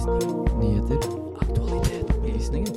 Nyheter. 0.00 0.98
Aktualitet. 1.40 2.10
Opplysninger. 2.10 2.72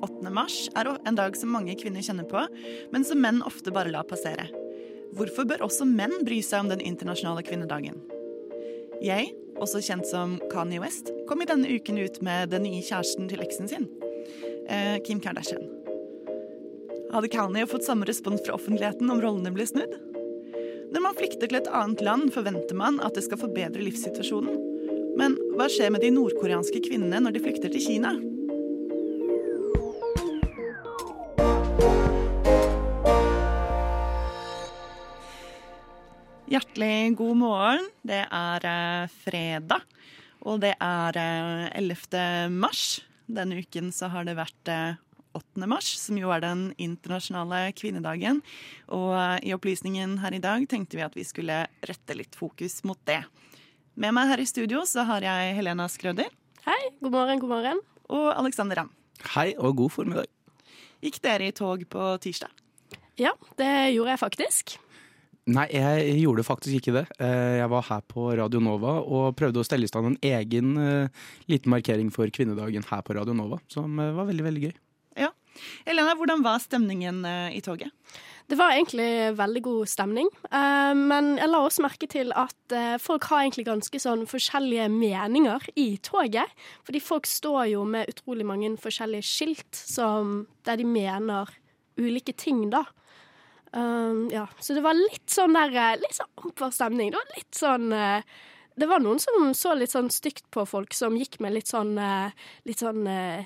8. 0.00 0.30
mars 0.30 0.68
er 0.74 0.88
en 1.04 1.14
dag 1.14 1.36
som 1.36 1.52
mange 1.52 1.76
kvinner 1.76 2.00
kjenner 2.00 2.24
på, 2.24 2.48
men 2.92 3.04
som 3.04 3.20
menn 3.20 3.44
ofte 3.44 3.68
bare 3.74 3.92
lar 3.92 4.08
passere. 4.08 4.48
Hvorfor 5.16 5.46
bør 5.48 5.64
også 5.64 5.86
menn 5.88 6.24
bry 6.26 6.42
seg 6.44 6.64
om 6.64 6.68
den 6.72 6.82
internasjonale 6.84 7.44
kvinnedagen? 7.46 8.02
Jeg, 9.04 9.32
også 9.60 9.82
kjent 9.84 10.06
som 10.08 10.36
Kanye 10.52 10.80
West, 10.80 11.10
kom 11.28 11.42
i 11.42 11.48
denne 11.48 11.68
uken 11.68 11.98
ut 12.00 12.20
med 12.24 12.52
den 12.52 12.64
nye 12.64 12.84
kjæresten 12.84 13.28
til 13.28 13.42
eksen 13.44 13.68
sin, 13.68 13.88
eh, 14.68 14.96
Kim 15.04 15.20
Kardashian. 15.20 15.66
Hadde 17.12 17.30
Kanye 17.32 17.66
fått 17.66 17.84
samme 17.84 18.06
respons 18.08 18.42
fra 18.46 18.54
offentligheten 18.54 19.10
om 19.10 19.20
rollene 19.20 19.52
ble 19.54 19.66
snudd? 19.66 19.92
Når 20.92 21.02
man 21.02 21.16
flykter 21.18 21.48
til 21.48 21.58
et 21.58 21.68
annet 21.68 22.00
land, 22.00 22.32
forventer 22.32 22.74
man 22.74 23.00
at 23.00 23.14
det 23.14 23.24
skal 23.26 23.40
forbedre 23.40 23.82
livssituasjonen. 23.82 24.56
Men 25.16 25.36
hva 25.56 25.68
skjer 25.72 25.90
med 25.90 26.04
de 26.04 26.12
nordkoreanske 26.14 26.82
kvinnene 26.86 27.20
når 27.24 27.36
de 27.36 27.42
flykter 27.44 27.72
til 27.72 27.82
Kina? 27.82 28.14
Hjertelig 36.46 37.16
god 37.18 37.36
morgen. 37.40 37.88
Det 38.06 38.20
er 38.30 38.66
eh, 38.70 39.08
fredag, 39.24 39.82
og 40.46 40.60
det 40.62 40.74
er 40.82 41.18
eh, 41.18 41.64
11. 41.80 42.52
mars. 42.54 43.00
Denne 43.26 43.58
uken 43.58 43.90
så 43.94 44.08
har 44.12 44.26
det 44.28 44.36
vært 44.38 44.70
eh, 44.70 45.00
8. 45.36 45.66
mars, 45.68 45.88
som 46.00 46.18
jo 46.20 46.30
er 46.32 46.44
den 46.44 46.68
internasjonale 46.80 47.64
kvinnedagen. 47.76 48.42
Og 48.94 49.10
eh, 49.18 49.48
i 49.50 49.54
opplysningen 49.56 50.20
her 50.22 50.38
i 50.38 50.42
dag 50.42 50.68
tenkte 50.70 51.00
vi 51.00 51.04
at 51.06 51.18
vi 51.18 51.26
skulle 51.26 51.64
rette 51.90 52.16
litt 52.18 52.38
fokus 52.38 52.78
mot 52.86 53.00
det. 53.10 53.24
Med 53.96 54.14
meg 54.14 54.30
her 54.30 54.42
i 54.44 54.46
studio 54.48 54.84
så 54.86 55.06
har 55.08 55.24
jeg 55.24 55.54
Helena 55.56 55.86
Skrøder 55.88 56.28
Hei, 56.66 56.80
god 57.00 57.14
morgen, 57.14 57.40
god 57.42 57.52
morgen. 57.56 57.82
og 58.12 58.26
Alexander 58.36 58.82
Ramm. 58.82 58.90
Hei 59.34 59.52
og 59.56 59.76
god 59.78 59.92
formiddag. 59.94 60.30
Gikk 61.02 61.20
dere 61.24 61.50
i 61.50 61.54
tog 61.54 61.82
på 61.90 62.08
tirsdag? 62.22 62.50
Ja, 63.16 63.30
det 63.56 63.70
gjorde 63.94 64.12
jeg 64.12 64.20
faktisk. 64.20 64.74
Nei, 65.46 65.68
jeg 65.70 66.16
gjorde 66.24 66.42
faktisk 66.42 66.80
ikke 66.80 66.92
det. 66.96 67.04
Eh, 67.22 67.60
Jeg 67.60 67.70
var 67.70 67.84
her 67.86 68.00
på 68.10 68.24
Radio 68.34 68.58
Nova 68.58 68.96
og 68.98 69.36
prøvde 69.38 69.62
å 69.62 69.66
stelle 69.66 69.86
i 69.86 69.90
stand 69.90 70.08
en 70.08 70.16
egen 70.26 70.72
eh, 70.82 71.26
liten 71.46 71.70
markering 71.70 72.08
for 72.10 72.26
kvinnedagen 72.34 72.82
her 72.88 73.04
på 73.06 73.14
Radio 73.14 73.36
Nova, 73.38 73.60
som 73.70 73.94
eh, 74.02 74.10
var 74.16 74.26
veldig, 74.26 74.46
veldig 74.48 74.62
gøy. 74.64 74.72
Ja. 75.22 75.30
Helena, 75.86 76.16
hvordan 76.18 76.42
var 76.44 76.58
stemningen 76.60 77.22
i 77.54 77.62
toget? 77.64 77.94
Det 78.50 78.58
var 78.58 78.74
egentlig 78.74 79.06
veldig 79.38 79.62
god 79.64 79.88
stemning, 79.90 80.28
eh, 80.50 80.90
men 80.98 81.30
jeg 81.38 81.48
la 81.52 81.62
også 81.62 81.86
merke 81.86 82.10
til 82.10 82.34
at 82.36 82.76
folk 83.02 83.30
har 83.30 83.44
egentlig 83.44 83.68
ganske 83.70 84.02
sånn 84.02 84.26
forskjellige 84.26 84.90
meninger 84.92 85.70
i 85.78 85.92
toget. 86.02 86.50
Fordi 86.90 87.04
folk 87.06 87.30
står 87.30 87.70
jo 87.76 87.86
med 87.86 88.10
utrolig 88.10 88.50
mange 88.50 88.74
forskjellige 88.82 89.30
skilt 89.30 89.78
som, 89.78 90.40
der 90.66 90.82
de 90.82 90.90
mener 90.90 91.54
ulike 92.02 92.34
ting, 92.34 92.66
da. 92.74 92.82
Um, 93.76 94.30
ja, 94.32 94.46
så 94.58 94.72
det 94.72 94.80
var 94.80 94.96
litt 94.96 95.28
sånn 95.28 95.52
der 95.52 95.74
eh, 95.76 95.96
Litt 96.00 96.16
sånn 96.16 96.30
amper 96.40 96.70
stemning. 96.72 97.10
Det 97.12 97.20
var 97.20 97.34
litt 97.36 97.58
sånn 97.58 97.90
uh, 97.92 98.38
Det 98.72 98.88
var 98.88 99.02
noen 99.04 99.20
som 99.20 99.50
så 99.58 99.74
litt 99.76 99.92
sånn 99.92 100.08
stygt 100.12 100.46
på 100.54 100.64
folk 100.68 100.96
som 100.96 101.18
gikk 101.18 101.36
med 101.44 101.52
litt 101.58 101.68
sånn 101.68 101.92
uh, 102.00 102.32
Litt 102.64 102.80
sånn 102.80 103.04
uh, 103.04 103.44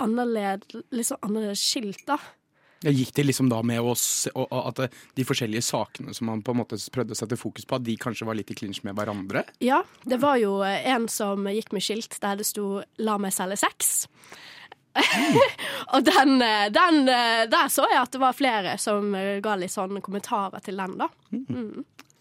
annerledes, 0.00 0.78
litt 0.94 1.10
sånn 1.10 1.20
annerledes 1.26 1.60
skilt, 1.60 2.04
da. 2.08 2.16
Ja, 2.86 2.92
gikk 2.94 3.10
det 3.16 3.24
liksom 3.26 3.48
da 3.50 3.58
med 3.66 3.82
oss, 3.82 4.28
og 4.30 4.46
og 4.54 4.68
at 4.70 4.94
de 5.18 5.24
forskjellige 5.26 5.64
sakene 5.66 6.14
som 6.14 6.28
man 6.30 6.44
på 6.46 6.54
en 6.54 6.60
måte 6.60 6.78
prøvde 6.94 7.16
å 7.16 7.18
sette 7.18 7.36
fokus 7.36 7.66
på, 7.66 7.80
at 7.80 7.84
de 7.84 7.96
kanskje 7.98 8.28
var 8.28 8.38
litt 8.38 8.52
i 8.54 8.56
klinsj 8.60 8.84
med 8.86 8.94
hverandre? 8.94 9.42
Ja, 9.58 9.80
det 10.06 10.20
var 10.22 10.38
jo 10.38 10.60
en 10.62 11.08
som 11.10 11.50
gikk 11.50 11.74
med 11.74 11.82
skilt 11.82 12.14
der 12.22 12.38
det 12.38 12.46
sto 12.46 12.84
'La 13.02 13.18
meg 13.18 13.34
selge 13.34 13.58
sex'. 13.58 14.06
og 15.94 16.04
den, 16.06 16.40
eh, 16.42 16.66
den, 16.74 17.04
eh, 17.08 17.44
der 17.50 17.70
så 17.72 17.86
jeg 17.90 18.00
at 18.00 18.14
det 18.14 18.22
var 18.22 18.36
flere 18.36 18.74
som 18.80 19.14
eh, 19.14 19.38
ga 19.44 19.54
litt 19.58 19.74
sånne 19.74 20.02
kommentarer 20.04 20.64
til 20.64 20.80
den, 20.80 20.96
da. 21.00 21.08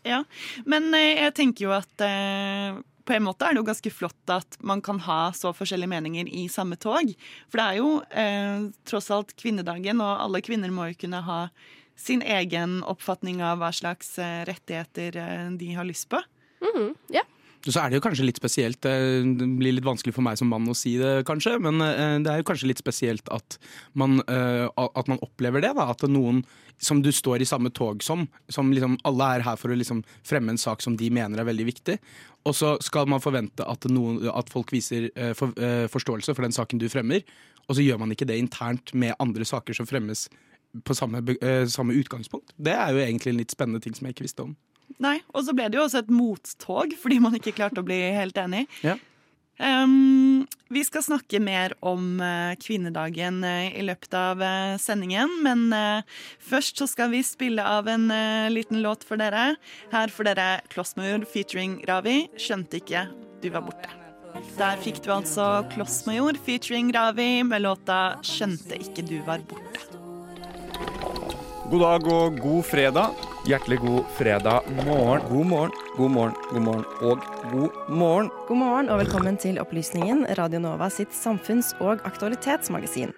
Ja, 0.07 0.21
men 0.69 0.93
jeg 0.95 1.33
tenker 1.35 1.65
jo 1.65 1.73
at 1.75 2.03
eh, 2.05 2.77
på 3.07 3.15
en 3.15 3.25
måte 3.25 3.47
er 3.47 3.55
det 3.55 3.61
jo 3.61 3.67
ganske 3.67 3.91
flott 3.91 4.31
at 4.31 4.59
man 4.63 4.81
kan 4.83 5.01
ha 5.03 5.33
så 5.35 5.51
forskjellige 5.55 5.91
meninger 5.91 6.29
i 6.31 6.45
samme 6.51 6.77
tog. 6.79 7.11
For 7.51 7.59
det 7.59 7.65
er 7.65 7.79
jo 7.81 7.89
eh, 8.11 8.69
tross 8.87 9.09
alt 9.15 9.33
kvinnedagen, 9.39 10.03
og 10.03 10.23
alle 10.27 10.43
kvinner 10.45 10.71
må 10.71 10.91
jo 10.91 11.01
kunne 11.05 11.23
ha 11.27 11.41
sin 11.97 12.21
egen 12.21 12.83
oppfatning 12.85 13.41
av 13.41 13.57
hva 13.59 13.71
slags 13.73 14.19
rettigheter 14.47 15.17
de 15.57 15.71
har 15.73 15.87
lyst 15.87 16.11
på. 16.11 16.21
Mhm, 16.61 16.91
ja. 17.15 17.23
Så 17.65 17.81
er 17.81 17.89
det 17.89 17.97
jo 17.97 18.03
kanskje 18.05 18.27
litt 18.27 18.39
spesielt, 18.39 18.85
eh, 18.85 19.25
det 19.25 19.47
blir 19.59 19.75
litt 19.75 19.87
vanskelig 19.87 20.13
for 20.15 20.25
meg 20.25 20.37
som 20.39 20.49
mann 20.51 20.67
å 20.69 20.75
si 20.77 20.95
det 20.99 21.25
kanskje, 21.27 21.57
men 21.63 21.81
eh, 21.83 22.19
det 22.23 22.31
er 22.31 22.39
jo 22.41 22.47
kanskje 22.47 22.69
litt 22.69 22.81
spesielt 22.81 23.27
at 23.33 23.57
man, 23.97 24.21
eh, 24.29 24.67
at 24.77 25.09
man 25.09 25.19
opplever 25.25 25.63
det. 25.65 25.73
Da, 25.75 25.89
at 25.91 26.05
noen 26.07 26.43
som 26.77 27.01
du 27.01 27.09
står 27.11 27.41
i 27.41 27.49
samme 27.49 27.71
tog 27.73 28.03
som, 28.05 28.27
som 28.53 28.69
liksom 28.71 28.99
alle 29.07 29.31
er 29.35 29.45
her 29.47 29.57
for 29.59 29.73
å 29.73 29.77
liksom 29.77 30.03
fremme 30.27 30.53
en 30.53 30.61
sak 30.61 30.85
som 30.85 30.95
de 30.99 31.09
mener 31.11 31.41
er 31.41 31.49
veldig 31.49 31.67
viktig. 31.71 31.97
Og 32.47 32.55
så 32.55 32.75
skal 32.85 33.09
man 33.09 33.23
forvente 33.23 33.65
at, 33.65 33.89
noen, 33.91 34.21
at 34.29 34.51
folk 34.53 34.71
viser 34.71 35.09
for, 35.35 35.51
forståelse 35.91 36.35
for 36.37 36.45
den 36.45 36.55
saken 36.55 36.79
du 36.79 36.85
fremmer, 36.87 37.25
og 37.67 37.75
så 37.75 37.83
gjør 37.83 37.99
man 37.99 38.13
ikke 38.13 38.29
det 38.29 38.37
internt 38.39 38.93
med 38.95 39.17
andre 39.19 39.43
saker 39.43 39.75
som 39.75 39.89
fremmes 39.89 40.27
på 40.87 40.95
samme, 40.95 41.19
samme 41.67 41.97
utgangspunkt. 41.97 42.53
Det 42.55 42.77
er 42.77 42.93
jo 42.93 43.01
egentlig 43.03 43.33
en 43.33 43.41
litt 43.41 43.51
spennende 43.51 43.83
ting 43.83 43.97
som 43.97 44.07
jeg 44.07 44.15
ikke 44.15 44.27
visste 44.29 44.45
om. 44.45 44.55
Nei, 45.03 45.19
Og 45.35 45.43
så 45.45 45.53
ble 45.53 45.67
det 45.69 45.77
jo 45.77 45.85
også 45.85 46.01
et 46.01 46.13
mottog, 46.13 46.95
fordi 46.97 47.19
man 47.21 47.35
ikke 47.37 47.55
klarte 47.57 47.83
å 47.83 47.85
bli 47.85 47.99
helt 48.15 48.37
enig. 48.41 48.65
Ja. 48.85 48.97
Um, 49.57 50.45
vi 50.69 50.83
skal 50.85 51.01
snakke 51.01 51.39
mer 51.41 51.73
om 51.81 52.19
uh, 52.21 52.53
kvinnedagen 52.61 53.39
uh, 53.41 53.65
i 53.73 53.81
løpet 53.87 54.13
av 54.13 54.41
uh, 54.43 54.77
sendingen, 54.77 55.31
men 55.41 55.71
først 56.45 56.77
så 56.77 56.85
skal 56.89 57.09
vi 57.13 57.23
spille 57.25 57.63
av 57.65 57.89
en 57.89 58.05
liten 58.53 58.83
låt 58.85 59.05
for 59.07 59.17
dere. 59.17 59.55
Her 59.93 60.13
får 60.13 60.29
dere 60.29 60.49
Klossmajor 60.73 61.25
featuring 61.29 61.79
Ravi, 61.89 62.27
'Skjønte 62.37 62.81
ikke 62.81 63.07
du 63.41 63.49
var 63.53 63.65
borte'. 63.65 63.93
Der 64.59 64.77
fikk 64.83 65.01
du 65.01 65.09
altså 65.15 65.65
Klossmajor 65.73 66.37
featuring 66.45 66.91
Ravi 66.93 67.41
med 67.47 67.65
låta 67.65 68.19
'Skjønte 68.21 68.77
ikke 68.77 69.07
du 69.09 69.17
var 69.25 69.41
borte'. 69.49 69.89
God 71.71 71.81
dag 71.81 72.07
og 72.13 72.37
god 72.39 72.63
fredag. 72.63 73.36
Hjertelig 73.47 73.77
god 73.79 74.03
fredag 74.17 74.61
morgen. 74.85 75.21
God 75.29 75.45
morgen, 75.45 75.71
god 75.97 76.11
morgen, 76.11 76.33
god 76.49 76.61
morgen 76.61 76.85
og 77.01 77.21
god 77.51 77.77
morgen. 77.89 78.29
God 78.47 78.57
morgen 78.57 78.89
og 78.91 78.99
velkommen 78.99 79.37
til 79.39 79.59
Opplysningen, 79.61 80.25
Radio 80.35 80.59
Nova 80.59 80.89
sitt 80.91 81.15
samfunns- 81.15 81.71
og 81.79 82.03
aktualitetsmagasin. 82.03 83.13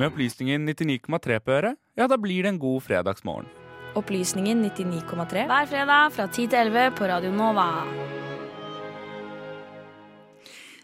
Med 0.00 0.08
opplysningen 0.08 0.66
99,3 0.66 1.38
på 1.38 1.54
øret, 1.54 1.78
ja, 1.94 2.08
da 2.10 2.18
blir 2.18 2.42
det 2.42 2.50
en 2.50 2.58
god 2.58 2.82
fredagsmorgen. 2.82 3.46
Opplysningen 3.94 4.66
99,3 4.66 5.46
hver 5.46 5.70
fredag 5.70 6.12
fra 6.18 6.26
10 6.26 6.48
til 6.48 6.58
11 6.58 6.90
på 6.98 7.06
Radio 7.06 7.30
Nova. 7.30 7.68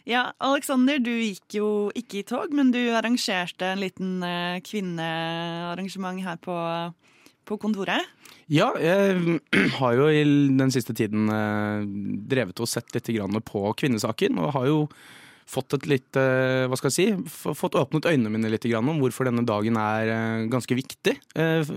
Ja, 0.07 0.29
Alexander, 0.39 1.03
du 1.03 1.11
gikk 1.11 1.59
jo 1.59 1.91
ikke 1.91 2.23
i 2.23 2.27
tog, 2.31 2.55
men 2.55 2.71
du 2.71 2.85
arrangerte 2.95 3.75
en 3.75 3.83
liten 3.83 4.23
eh, 4.23 4.63
kvinnearrangement 4.63 6.23
her 6.23 6.39
på, 6.39 6.55
på 7.49 7.59
kontoret. 7.61 8.07
Ja, 8.49 8.71
jeg 8.81 9.39
har 9.81 9.95
jo 9.97 10.09
i 10.09 10.25
den 10.57 10.73
siste 10.75 10.97
tiden 10.97 11.29
eh, 11.33 11.87
drevet 12.33 12.61
og 12.65 12.71
sett 12.71 12.93
litt 12.97 13.11
på 13.45 13.65
kvinnesaken, 13.77 14.41
og 14.41 14.55
har 14.57 14.69
jo 14.71 14.83
fått 15.49 15.73
litt, 15.89 16.17
eh, 16.21 16.69
si, 16.93 17.07
fått 17.29 17.77
åpnet 17.81 18.09
øynene 18.09 18.33
mine 18.33 18.51
litt 18.53 18.67
om 18.77 19.01
hvorfor 19.01 19.29
denne 19.29 19.47
dagen 19.49 19.77
er 19.81 20.13
eh, 20.13 20.49
ganske 20.53 20.77
viktig. 20.77 21.17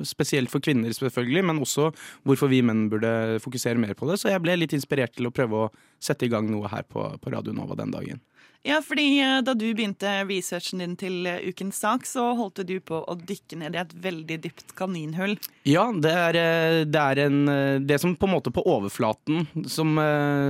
Spesielt 0.08 0.52
for 0.52 0.64
kvinner 0.64 0.92
selvfølgelig, 0.96 1.46
men 1.48 1.62
også 1.64 1.92
hvorfor 2.24 2.52
vi 2.52 2.64
menn 2.64 2.90
burde 2.92 3.40
fokusere 3.44 3.80
mer 3.80 3.96
på 3.96 4.08
det. 4.12 4.20
Så 4.20 4.32
jeg 4.32 4.44
ble 4.44 4.60
litt 4.60 4.76
inspirert 4.76 5.16
til 5.16 5.28
å 5.28 5.36
prøve 5.36 5.66
å 5.66 5.72
sette 6.00 6.28
i 6.28 6.32
gang 6.32 6.48
noe 6.52 6.72
her 6.72 6.88
på 6.88 7.32
Radio 7.32 7.56
Nova 7.56 7.80
den 7.80 7.96
dagen. 7.96 8.24
Ja, 8.62 8.78
fordi 8.86 9.16
eh, 9.18 9.40
da 9.42 9.56
du 9.58 9.66
begynte 9.74 10.10
researchen 10.30 10.84
din 10.84 10.94
til 11.00 11.26
eh, 11.26 11.42
ukens 11.50 11.80
sak, 11.82 12.06
så 12.06 12.28
holdt 12.38 12.62
du 12.70 12.76
på 12.86 13.00
å 13.10 13.16
dykke 13.18 13.58
ned 13.58 13.74
i 13.74 13.80
et 13.82 13.96
veldig 14.04 14.38
dypt 14.44 14.76
kaninhull. 14.78 15.34
Ja, 15.66 15.88
det 15.90 16.12
er, 16.14 16.38
eh, 16.38 16.78
det 16.86 17.02
er 17.02 17.24
en 17.26 17.40
Det 17.88 17.98
som 18.02 18.14
på 18.16 18.28
en 18.30 18.36
måte 18.36 18.54
på 18.54 18.62
overflaten, 18.70 19.48
som, 19.66 19.98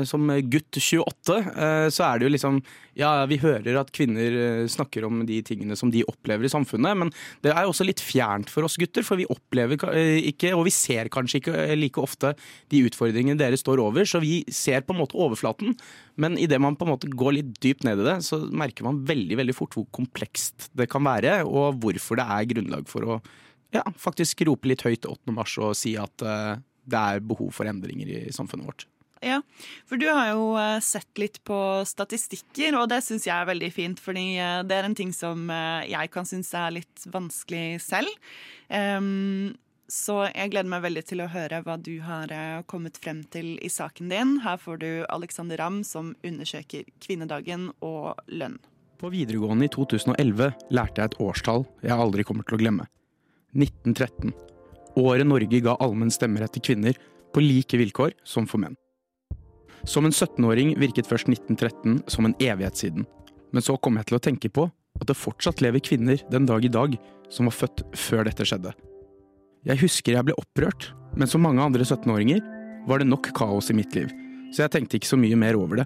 som 0.08 0.28
gutt 0.52 0.76
28, 0.76 1.38
så 1.92 2.04
er 2.06 2.20
det 2.20 2.28
jo 2.28 2.32
liksom 2.34 2.60
Ja, 3.00 3.26
vi 3.26 3.38
hører 3.40 3.80
at 3.80 3.92
kvinner 3.96 4.68
snakker 4.68 5.06
om 5.08 5.22
de 5.26 5.40
tingene 5.48 5.78
som 5.80 5.92
de 5.92 6.04
opplever 6.04 6.46
i 6.46 6.52
samfunnet, 6.52 6.98
men 7.00 7.14
det 7.46 7.54
er 7.54 7.64
også 7.64 7.88
litt 7.88 8.04
fjernt 8.04 8.52
for 8.52 8.68
oss 8.68 8.76
gutter, 8.80 9.06
for 9.08 9.20
vi 9.20 9.28
opplever 9.32 9.80
ikke, 10.28 10.52
og 10.58 10.66
vi 10.68 10.76
ser 10.76 11.08
kanskje 11.14 11.40
ikke 11.40 11.64
like 11.80 12.04
ofte 12.04 12.34
de 12.72 12.84
utfordringene 12.90 13.40
dere 13.40 13.60
står 13.60 13.80
over, 13.80 14.04
så 14.04 14.20
vi 14.24 14.42
ser 14.52 14.84
på 14.84 14.96
en 14.96 15.02
måte 15.06 15.16
overflaten. 15.16 15.78
Men 16.20 16.38
idet 16.40 16.60
man 16.62 16.76
på 16.76 16.86
en 16.86 16.92
måte 16.94 17.10
går 17.10 17.38
litt 17.38 17.54
dypt 17.64 17.86
ned 17.88 18.02
i 18.02 18.08
det, 18.08 18.18
så 18.26 18.42
merker 18.52 18.88
man 18.88 19.04
veldig 19.08 19.38
veldig 19.40 19.56
fort 19.56 19.78
hvor 19.78 19.88
komplekst 19.96 20.70
det 20.78 20.90
kan 20.92 21.06
være, 21.08 21.42
og 21.48 21.80
hvorfor 21.84 22.20
det 22.20 22.28
er 22.36 22.50
grunnlag 22.52 22.90
for 22.92 23.08
å 23.08 23.20
ja, 23.72 23.84
faktisk 24.00 24.44
rope 24.48 24.68
litt 24.68 24.84
høyt 24.86 25.08
8. 25.08 25.32
mars 25.36 25.56
og 25.62 25.76
si 25.80 25.96
at 26.00 26.26
uh, 26.26 26.58
det 26.84 27.04
er 27.16 27.24
behov 27.24 27.54
for 27.56 27.70
endringer 27.70 28.10
i 28.12 28.22
samfunnet 28.36 28.68
vårt. 28.68 28.88
Ja, 29.22 29.38
for 29.86 30.02
du 30.02 30.08
har 30.10 30.32
jo 30.34 30.46
uh, 30.58 30.82
sett 30.84 31.22
litt 31.22 31.40
på 31.48 31.56
statistikker, 31.88 32.76
og 32.80 32.90
det 32.92 33.04
syns 33.06 33.28
jeg 33.30 33.36
er 33.38 33.48
veldig 33.48 33.70
fint. 33.72 34.02
Fordi 34.02 34.26
uh, 34.42 34.60
det 34.68 34.76
er 34.76 34.90
en 34.90 34.98
ting 34.98 35.14
som 35.16 35.48
jeg 35.88 36.12
kan 36.14 36.28
synes 36.28 36.52
er 36.58 36.80
litt 36.82 37.06
vanskelig 37.14 37.80
selv. 37.86 38.32
Um, 38.68 39.54
så 39.92 40.22
jeg 40.30 40.54
gleder 40.54 40.70
meg 40.72 40.86
veldig 40.86 41.02
til 41.04 41.22
å 41.24 41.30
høre 41.32 41.60
hva 41.66 41.76
du 41.76 41.98
har 42.06 42.32
eh, 42.32 42.64
kommet 42.72 42.96
frem 43.02 43.26
til 43.34 43.58
i 43.60 43.70
saken 43.72 44.12
din. 44.12 44.38
Her 44.46 44.60
får 44.62 44.80
du 44.80 44.90
Alexander 45.12 45.60
Ramm 45.60 45.82
som 45.88 46.14
undersøker 46.24 46.86
kvinnedagen 47.04 47.70
og 47.84 48.22
lønn. 48.32 48.56
På 49.02 49.10
videregående 49.12 49.68
i 49.68 49.72
2011 49.74 50.54
lærte 50.72 51.02
jeg 51.02 51.12
et 51.12 51.18
årstall 51.20 51.66
jeg 51.84 51.98
aldri 51.98 52.24
kommer 52.28 52.48
til 52.48 52.56
å 52.56 52.62
glemme. 52.62 52.86
1913. 53.58 54.32
Året 55.02 55.28
Norge 55.28 55.60
ga 55.66 55.76
allmenn 55.84 56.14
stemmerett 56.14 56.56
til 56.56 56.64
kvinner 56.70 57.00
på 57.36 57.44
like 57.44 57.80
vilkår 57.82 58.16
som 58.24 58.48
for 58.48 58.64
menn. 58.64 58.78
Som 59.84 60.06
en 60.08 60.16
17-åring 60.16 60.76
virket 60.80 61.10
først 61.10 61.28
1913 61.28 62.06
som 62.12 62.30
en 62.30 62.38
evighet 62.40 62.80
siden. 62.80 63.08
Men 63.52 63.66
så 63.66 63.76
kom 63.76 64.00
jeg 64.00 64.08
til 64.08 64.20
å 64.20 64.24
tenke 64.24 64.52
på 64.54 64.70
at 65.02 65.10
det 65.10 65.18
fortsatt 65.20 65.64
lever 65.66 65.84
kvinner 65.84 66.24
den 66.32 66.48
dag 66.48 66.64
i 66.64 66.72
dag 66.72 66.96
som 67.32 67.50
var 67.50 67.58
født 67.58 67.84
før 67.98 68.30
dette 68.30 68.48
skjedde. 68.48 68.72
Jeg 69.62 69.78
husker 69.84 70.16
jeg 70.16 70.26
ble 70.26 70.34
opprørt, 70.42 70.88
men 71.14 71.30
som 71.30 71.44
mange 71.46 71.62
andre 71.62 71.86
17-åringer 71.86 72.40
var 72.90 73.02
det 73.02 73.10
nok 73.12 73.28
kaos 73.38 73.70
i 73.70 73.76
mitt 73.78 73.94
liv, 73.94 74.10
så 74.50 74.64
jeg 74.64 74.74
tenkte 74.74 74.98
ikke 74.98 75.12
så 75.12 75.20
mye 75.22 75.38
mer 75.38 75.58
over 75.60 75.84
det. 75.84 75.86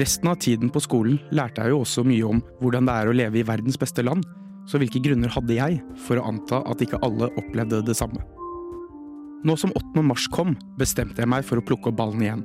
Resten 0.00 0.30
av 0.30 0.40
tiden 0.42 0.72
på 0.74 0.82
skolen 0.82 1.20
lærte 1.34 1.62
jeg 1.62 1.70
jo 1.70 1.84
også 1.84 2.02
mye 2.06 2.26
om 2.26 2.42
hvordan 2.58 2.88
det 2.90 2.96
er 2.98 3.10
å 3.10 3.14
leve 3.14 3.40
i 3.40 3.46
verdens 3.46 3.78
beste 3.78 4.02
land, 4.06 4.26
så 4.66 4.78
hvilke 4.78 5.02
grunner 5.02 5.30
hadde 5.30 5.54
jeg 5.54 5.78
for 6.02 6.18
å 6.18 6.26
anta 6.32 6.60
at 6.66 6.82
ikke 6.82 6.98
alle 7.06 7.30
opplevde 7.38 7.80
det 7.86 7.94
samme? 7.98 8.22
Nå 9.46 9.54
som 9.56 9.70
8. 9.78 10.02
mars 10.04 10.26
kom, 10.34 10.56
bestemte 10.78 11.22
jeg 11.22 11.30
meg 11.30 11.46
for 11.46 11.62
å 11.62 11.64
plukke 11.64 11.92
opp 11.92 11.98
ballen 12.02 12.26
igjen. 12.26 12.44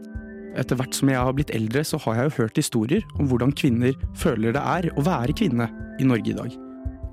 Etter 0.56 0.78
hvert 0.78 0.96
som 0.96 1.10
jeg 1.10 1.20
har 1.20 1.34
blitt 1.36 1.52
eldre, 1.58 1.82
så 1.84 1.98
har 2.06 2.22
jeg 2.22 2.30
jo 2.30 2.38
hørt 2.44 2.62
historier 2.62 3.10
om 3.18 3.28
hvordan 3.28 3.52
kvinner 3.58 3.98
føler 4.16 4.54
det 4.56 4.62
er 4.62 4.92
å 4.94 5.04
være 5.10 5.36
kvinne 5.36 5.68
i 6.00 6.08
Norge 6.08 6.32
i 6.32 6.38
dag. 6.38 6.54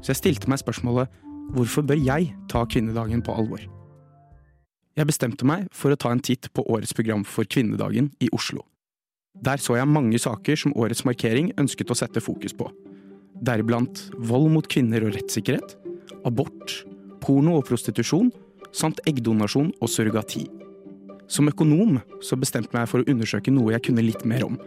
Så 0.04 0.12
jeg 0.12 0.20
stilte 0.20 0.52
meg 0.52 0.60
spørsmålet 0.60 1.10
Hvorfor 1.50 1.82
bør 1.82 1.98
jeg 1.98 2.30
ta 2.48 2.62
kvinnedagen 2.64 3.22
på 3.24 3.34
alvor? 3.34 3.64
Jeg 4.92 5.08
bestemte 5.08 5.46
meg 5.48 5.66
for 5.74 5.92
å 5.92 5.98
ta 5.98 6.12
en 6.12 6.22
titt 6.22 6.50
på 6.54 6.64
årets 6.68 6.92
program 6.94 7.24
for 7.24 7.48
kvinnedagen 7.48 8.12
i 8.22 8.28
Oslo. 8.36 8.62
Der 9.42 9.58
så 9.58 9.78
jeg 9.78 9.88
mange 9.88 10.20
saker 10.20 10.58
som 10.60 10.74
årets 10.76 11.06
markering 11.08 11.50
ønsket 11.60 11.90
å 11.90 11.96
sette 11.96 12.20
fokus 12.20 12.52
på. 12.54 12.68
Deriblant 13.42 14.04
vold 14.20 14.52
mot 14.52 14.68
kvinner 14.68 15.06
og 15.06 15.16
rettssikkerhet, 15.16 15.74
abort, 16.28 16.82
porno 17.24 17.56
og 17.58 17.66
prostitusjon, 17.66 18.30
samt 18.72 19.00
eggdonasjon 19.08 19.72
og 19.80 19.90
surrogati. 19.90 20.44
Som 21.32 21.48
økonom 21.48 21.98
så 22.22 22.36
bestemte 22.36 22.70
jeg 22.76 22.82
meg 22.82 22.92
for 22.92 23.00
å 23.00 23.08
undersøke 23.08 23.54
noe 23.54 23.72
jeg 23.74 23.88
kunne 23.88 24.04
litt 24.04 24.26
mer 24.28 24.44
om. 24.46 24.60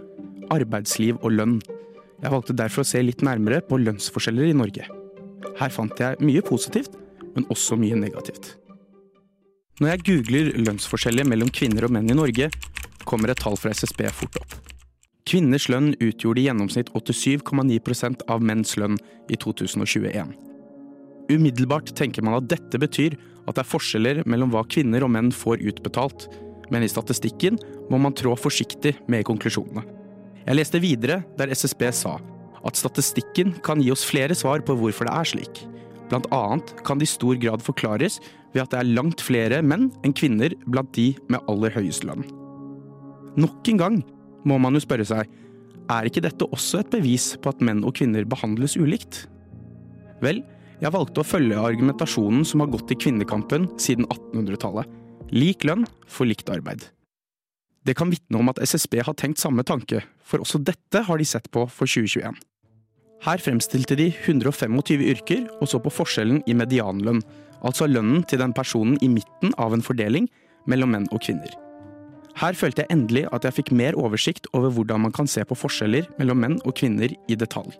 Arbeidsliv 0.53 1.21
og 1.21 1.37
lønn. 1.37 1.57
Jeg 2.23 2.33
valgte 2.33 2.57
derfor 2.57 2.81
å 2.81 2.89
se 2.89 3.01
litt 3.05 3.21
nærmere 3.25 3.61
på 3.65 3.77
lønnsforskjeller 3.81 4.49
i 4.49 4.57
Norge. 4.57 4.89
Her 5.59 5.73
fant 5.73 5.99
jeg 5.99 6.21
mye 6.23 6.43
positivt, 6.45 6.95
men 7.35 7.47
også 7.51 7.77
mye 7.79 7.97
negativt. 7.99 8.55
Når 9.81 9.91
jeg 9.91 10.03
googler 10.07 10.53
lønnsforskjeller 10.55 11.27
mellom 11.27 11.49
kvinner 11.51 11.87
og 11.87 11.91
menn 11.91 12.07
i 12.07 12.15
Norge, 12.15 12.47
kommer 13.05 13.31
et 13.31 13.41
tall 13.43 13.57
fra 13.59 13.73
SSB 13.75 14.05
fort 14.15 14.39
opp. 14.39 14.55
Kvinners 15.25 15.65
lønn 15.73 15.95
utgjorde 15.97 16.41
i 16.41 16.45
gjennomsnitt 16.45 16.91
87,9% 16.93 18.23
av 18.31 18.43
menns 18.45 18.75
lønn 18.77 18.97
i 19.27 19.37
2021. 19.41 20.35
Umiddelbart 21.33 21.89
tenker 21.97 22.23
man 22.23 22.37
at 22.37 22.47
dette 22.51 22.79
betyr 22.79 23.17
at 23.45 23.57
det 23.57 23.63
er 23.63 23.69
forskjeller 23.69 24.21
mellom 24.29 24.53
hva 24.53 24.61
kvinner 24.69 25.03
og 25.05 25.11
menn 25.15 25.31
får 25.33 25.63
utbetalt, 25.65 26.27
men 26.69 26.85
i 26.85 26.89
statistikken 26.89 27.57
må 27.89 27.99
man 28.01 28.15
trå 28.17 28.35
forsiktig 28.37 28.95
med 29.11 29.25
konklusjonene. 29.27 29.83
Jeg 30.45 30.59
leste 30.59 30.81
videre 30.81 31.23
der 31.39 31.51
SSB 31.53 31.89
sa 31.93 32.15
at 32.65 32.79
statistikken 32.79 33.53
kan 33.65 33.81
gi 33.83 33.91
oss 33.93 34.05
flere 34.07 34.35
svar 34.37 34.63
på 34.65 34.75
hvorfor 34.79 35.07
det 35.07 35.15
er 35.15 35.29
slik. 35.29 35.61
Blant 36.09 36.27
annet 36.33 36.73
kan 36.85 36.99
det 37.01 37.07
i 37.07 37.13
stor 37.13 37.37
grad 37.41 37.63
forklares 37.65 38.19
ved 38.53 38.63
at 38.63 38.73
det 38.73 38.81
er 38.81 38.93
langt 38.97 39.23
flere 39.23 39.61
menn 39.65 39.89
enn 40.05 40.15
kvinner 40.15 40.53
blant 40.65 40.93
de 40.97 41.11
med 41.29 41.43
aller 41.51 41.73
høyest 41.75 42.05
lønn. 42.07 42.25
Nok 43.35 43.67
en 43.73 43.81
gang 43.81 43.97
må 44.47 44.57
man 44.61 44.77
jo 44.77 44.83
spørre 44.83 45.05
seg, 45.07 45.29
er 45.91 46.07
ikke 46.07 46.23
dette 46.25 46.47
også 46.55 46.81
et 46.81 46.91
bevis 46.93 47.33
på 47.41 47.51
at 47.51 47.61
menn 47.65 47.83
og 47.85 47.97
kvinner 47.97 48.25
behandles 48.29 48.77
ulikt? 48.79 49.25
Vel, 50.23 50.41
jeg 50.81 50.93
valgte 50.93 51.21
å 51.21 51.27
følge 51.27 51.61
argumentasjonen 51.61 52.45
som 52.47 52.63
har 52.63 52.71
gått 52.73 52.93
i 52.93 52.99
kvinnekampen 52.99 53.67
siden 53.81 54.07
1800-tallet. 54.09 54.89
Lik 55.35 55.65
lønn 55.67 55.85
for 56.07 56.29
likt 56.29 56.49
arbeid. 56.53 56.87
Det 57.85 57.93
kan 57.97 58.09
vitne 58.09 58.39
om 58.41 58.49
at 58.49 58.59
SSB 58.63 58.97
har 59.05 59.17
tenkt 59.17 59.41
samme 59.41 59.65
tanke, 59.67 60.01
for 60.25 60.41
også 60.41 60.61
dette 60.65 61.03
har 61.05 61.21
de 61.21 61.27
sett 61.27 61.51
på 61.53 61.67
for 61.69 61.89
2021. 61.89 62.33
Her 63.23 63.41
fremstilte 63.41 63.95
de 63.97 64.09
125 64.11 65.03
yrker 65.13 65.45
og 65.61 65.69
så 65.71 65.79
på 65.81 65.93
forskjellen 65.93 66.41
i 66.49 66.55
medianlønn, 66.57 67.21
altså 67.65 67.87
lønnen 67.87 68.25
til 68.27 68.41
den 68.43 68.53
personen 68.53 68.97
i 69.01 69.09
midten 69.09 69.55
av 69.61 69.73
en 69.73 69.85
fordeling 69.85 70.27
mellom 70.69 70.91
menn 70.93 71.07
og 71.11 71.23
kvinner. 71.25 71.53
Her 72.35 72.57
følte 72.57 72.83
jeg 72.83 72.91
endelig 72.91 73.23
at 73.31 73.45
jeg 73.47 73.55
fikk 73.61 73.71
mer 73.71 73.95
oversikt 73.95 74.49
over 74.57 74.73
hvordan 74.75 75.05
man 75.05 75.13
kan 75.15 75.29
se 75.29 75.45
på 75.47 75.55
forskjeller 75.55 76.09
mellom 76.19 76.41
menn 76.43 76.57
og 76.65 76.75
kvinner 76.75 77.13
i 77.31 77.37
detalj. 77.39 77.71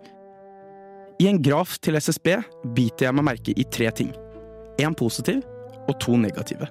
I 1.20 1.28
en 1.28 1.42
graf 1.44 1.76
til 1.84 1.96
SSB 1.96 2.32
biter 2.76 3.08
jeg 3.08 3.16
meg 3.16 3.28
merke 3.28 3.52
i 3.52 3.64
tre 3.72 3.90
ting. 3.92 4.10
Én 4.80 4.96
positiv 4.96 5.44
og 5.86 5.94
to 6.00 6.16
negative. 6.20 6.68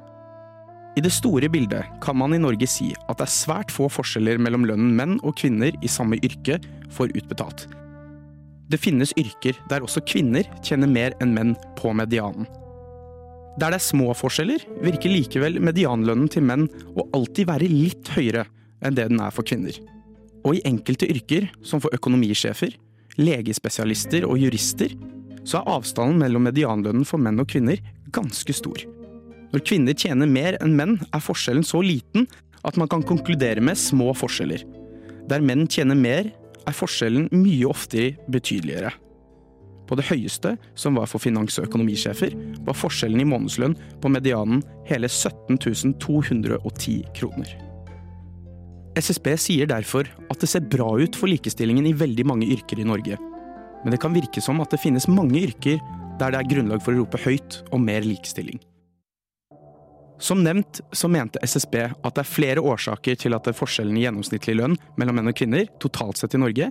I 0.96 1.04
det 1.04 1.12
store 1.12 1.50
bildet 1.52 1.86
kan 2.02 2.18
man 2.18 2.34
i 2.34 2.42
Norge 2.42 2.68
si 2.70 2.92
at 2.96 3.18
det 3.20 3.26
er 3.26 3.34
svært 3.34 3.74
få 3.74 3.90
forskjeller 3.92 4.40
mellom 4.42 4.66
lønnen 4.70 4.94
menn 4.96 5.18
og 5.24 5.36
kvinner 5.42 5.76
i 5.84 5.92
samme 5.92 6.18
yrke 6.24 6.62
får 6.96 7.14
utbetalt. 7.20 7.68
Det 8.70 8.80
finnes 8.82 9.14
yrker 9.20 9.58
der 9.70 9.86
også 9.86 10.02
kvinner 10.08 10.48
tjener 10.66 10.90
mer 10.90 11.16
enn 11.22 11.34
menn 11.36 11.54
på 11.78 11.94
medianen. 11.94 12.48
Der 13.56 13.72
det 13.72 13.78
er 13.78 13.84
små 13.84 14.10
forskjeller, 14.18 14.66
virker 14.84 15.12
likevel 15.12 15.62
medianlønnen 15.64 16.28
til 16.32 16.44
menn 16.44 16.66
å 16.98 17.06
alltid 17.16 17.48
være 17.48 17.70
litt 17.72 18.10
høyere 18.18 18.44
enn 18.84 18.98
det 18.98 19.08
den 19.12 19.22
er 19.24 19.32
for 19.32 19.48
kvinner. 19.48 19.78
Og 20.46 20.58
i 20.58 20.66
enkelte 20.68 21.08
yrker, 21.10 21.48
som 21.64 21.80
for 21.82 21.94
økonomisjefer, 21.96 22.76
legespesialister 23.16 24.28
og 24.28 24.42
jurister, 24.44 24.92
så 25.46 25.62
er 25.62 25.72
avstanden 25.78 26.20
mellom 26.20 26.44
medianlønnen 26.50 27.08
for 27.08 27.22
menn 27.22 27.40
og 27.40 27.48
kvinner 27.54 27.80
ganske 28.14 28.54
stor. 28.54 28.84
Når 29.54 29.64
kvinner 29.64 29.96
tjener 29.96 30.28
mer 30.28 30.58
enn 30.60 30.76
menn, 30.76 30.98
er 31.14 31.24
forskjellen 31.24 31.64
så 31.64 31.80
liten 31.86 32.28
at 32.66 32.78
man 32.82 32.90
kan 32.92 33.06
konkludere 33.06 33.64
med 33.64 33.80
små 33.80 34.12
forskjeller. 34.18 34.66
Der 35.30 35.44
menn 35.46 35.64
tjener 35.72 35.96
mer, 35.96 36.28
er 36.66 36.76
forskjellen 36.76 37.30
mye 37.34 37.68
oftere 37.70 38.16
betydeligere. 38.32 38.94
På 39.86 39.98
det 39.98 40.08
høyeste, 40.10 40.56
som 40.74 40.98
var 40.98 41.10
for 41.10 41.22
finans- 41.22 41.60
og 41.60 41.68
økonomisjefer, 41.68 42.34
var 42.66 42.78
forskjellen 42.78 43.22
i 43.22 43.28
månedslønn 43.30 43.78
på 44.02 44.10
medianen 44.10 44.64
hele 44.90 45.10
17 45.10 45.60
210 46.02 47.04
kroner. 47.14 47.52
SSB 48.96 49.34
sier 49.38 49.70
derfor 49.70 50.08
at 50.32 50.40
det 50.40 50.50
ser 50.50 50.66
bra 50.72 50.88
ut 50.98 51.18
for 51.20 51.30
likestillingen 51.30 51.86
i 51.90 51.98
veldig 51.98 52.26
mange 52.26 52.48
yrker 52.48 52.80
i 52.80 52.88
Norge. 52.88 53.20
Men 53.84 53.94
det 53.94 54.00
kan 54.02 54.16
virke 54.16 54.42
som 54.42 54.62
at 54.64 54.72
det 54.72 54.82
finnes 54.82 55.10
mange 55.12 55.44
yrker 55.44 55.82
der 56.20 56.32
det 56.32 56.40
er 56.40 56.50
grunnlag 56.54 56.82
for 56.82 56.96
å 56.96 57.04
rope 57.04 57.20
høyt 57.26 57.60
om 57.76 57.84
mer 57.86 58.06
likestilling. 58.08 58.58
Som 60.18 60.44
nevnt 60.46 60.80
så 60.96 61.10
mente 61.12 61.42
SSB 61.44 61.76
at 61.84 62.16
det 62.16 62.24
er 62.24 62.30
flere 62.30 62.64
årsaker 62.64 63.18
til 63.20 63.36
at 63.36 63.44
det 63.44 63.52
er 63.52 63.60
forskjellen 63.60 63.98
i 64.00 64.06
gjennomsnittlig 64.06 64.56
lønn 64.56 64.78
mellom 65.00 65.20
menn 65.20 65.32
og 65.32 65.38
kvinner 65.38 65.68
totalt 65.84 66.22
sett 66.22 66.38
i 66.38 66.42
Norge, 66.42 66.70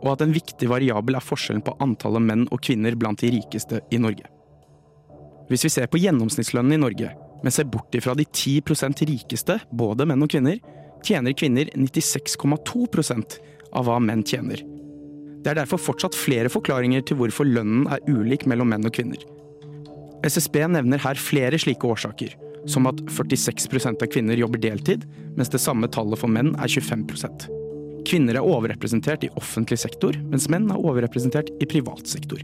og 0.00 0.12
at 0.14 0.24
en 0.24 0.32
viktig 0.32 0.68
variabel 0.70 1.18
er 1.18 1.24
forskjellen 1.24 1.64
på 1.64 1.76
antallet 1.84 2.24
menn 2.24 2.46
og 2.48 2.62
kvinner 2.64 2.96
blant 2.96 3.20
de 3.20 3.32
rikeste 3.34 3.82
i 3.92 4.00
Norge. 4.00 4.24
Hvis 5.50 5.66
vi 5.66 5.72
ser 5.74 5.90
på 5.90 6.00
gjennomsnittslønnen 6.00 6.78
i 6.78 6.80
Norge, 6.80 7.12
men 7.42 7.52
ser 7.52 7.68
bort 7.68 7.94
ifra 7.96 8.14
de 8.16 8.24
10% 8.24 9.04
rikeste, 9.08 9.58
både 9.72 10.06
menn 10.08 10.24
og 10.24 10.30
kvinner, 10.32 10.60
tjener 11.04 11.36
kvinner 11.36 11.68
96,2% 11.76 13.40
av 13.76 13.88
hva 13.88 13.98
menn 14.02 14.24
tjener. 14.24 14.62
Det 15.40 15.52
er 15.52 15.60
derfor 15.62 15.80
fortsatt 15.80 16.16
flere 16.16 16.52
forklaringer 16.52 17.04
til 17.06 17.16
hvorfor 17.20 17.48
lønnen 17.48 17.86
er 17.92 18.04
ulik 18.08 18.46
mellom 18.48 18.72
menn 18.72 18.84
og 18.86 18.94
kvinner. 18.96 19.20
SSB 20.24 20.66
nevner 20.68 21.00
her 21.00 21.16
flere 21.16 21.58
slike 21.60 21.88
årsaker, 21.88 22.34
som 22.68 22.88
at 22.90 23.00
46% 23.08 24.02
av 24.02 24.10
kvinner 24.12 24.36
jobber 24.36 24.60
deltid, 24.60 25.06
mens 25.36 25.52
det 25.52 25.62
samme 25.62 25.88
tallet 25.88 26.20
for 26.20 26.32
menn 26.32 26.52
er 26.58 26.68
25% 26.68 27.48
Kvinner 28.06 28.38
er 28.38 28.46
overrepresentert 28.46 29.24
i 29.26 29.30
offentlig 29.36 29.78
sektor, 29.78 30.16
mens 30.32 30.48
menn 30.50 30.70
er 30.72 30.80
overrepresentert 30.80 31.50
i 31.60 31.68
privat 31.68 32.08
sektor. 32.08 32.40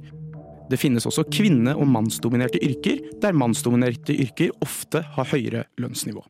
Det 0.71 0.79
finnes 0.81 1.07
også 1.07 1.25
kvinne- 1.31 1.77
og 1.77 1.89
mannsdominerte 1.89 2.61
yrker, 2.63 3.01
der 3.23 3.37
mannsdominerte 3.37 4.15
yrker 4.15 4.53
ofte 4.61 5.03
har 5.17 5.31
høyere 5.31 5.65
lønnsnivå. 5.81 6.25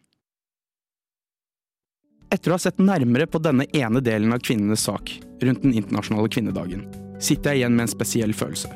Etter 2.32 2.50
å 2.50 2.56
ha 2.56 2.60
sett 2.60 2.82
nærmere 2.82 3.28
på 3.30 3.40
denne 3.42 3.68
ene 3.72 4.02
delen 4.04 4.34
av 4.34 4.42
kvinnenes 4.44 4.82
sak 4.88 5.12
rundt 5.42 5.62
den 5.62 5.76
internasjonale 5.78 6.28
kvinnedagen, 6.28 6.84
sitter 7.22 7.54
jeg 7.54 7.62
igjen 7.62 7.76
med 7.76 7.86
en 7.86 7.94
spesiell 7.94 8.34
følelse. 8.36 8.70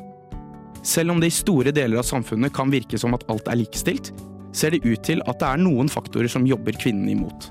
Selv 0.83 1.13
om 1.13 1.19
det 1.21 1.29
i 1.29 1.35
store 1.35 1.73
deler 1.75 1.99
av 2.01 2.07
samfunnet 2.07 2.53
kan 2.55 2.71
virke 2.73 2.97
som 2.97 3.13
at 3.13 3.27
alt 3.29 3.49
er 3.51 3.59
likestilt, 3.59 4.09
ser 4.55 4.75
det 4.75 4.83
ut 4.85 5.01
til 5.05 5.23
at 5.27 5.39
det 5.41 5.47
er 5.47 5.61
noen 5.61 5.89
faktorer 5.91 6.31
som 6.31 6.47
jobber 6.47 6.77
kvinnene 6.79 7.13
imot. 7.15 7.49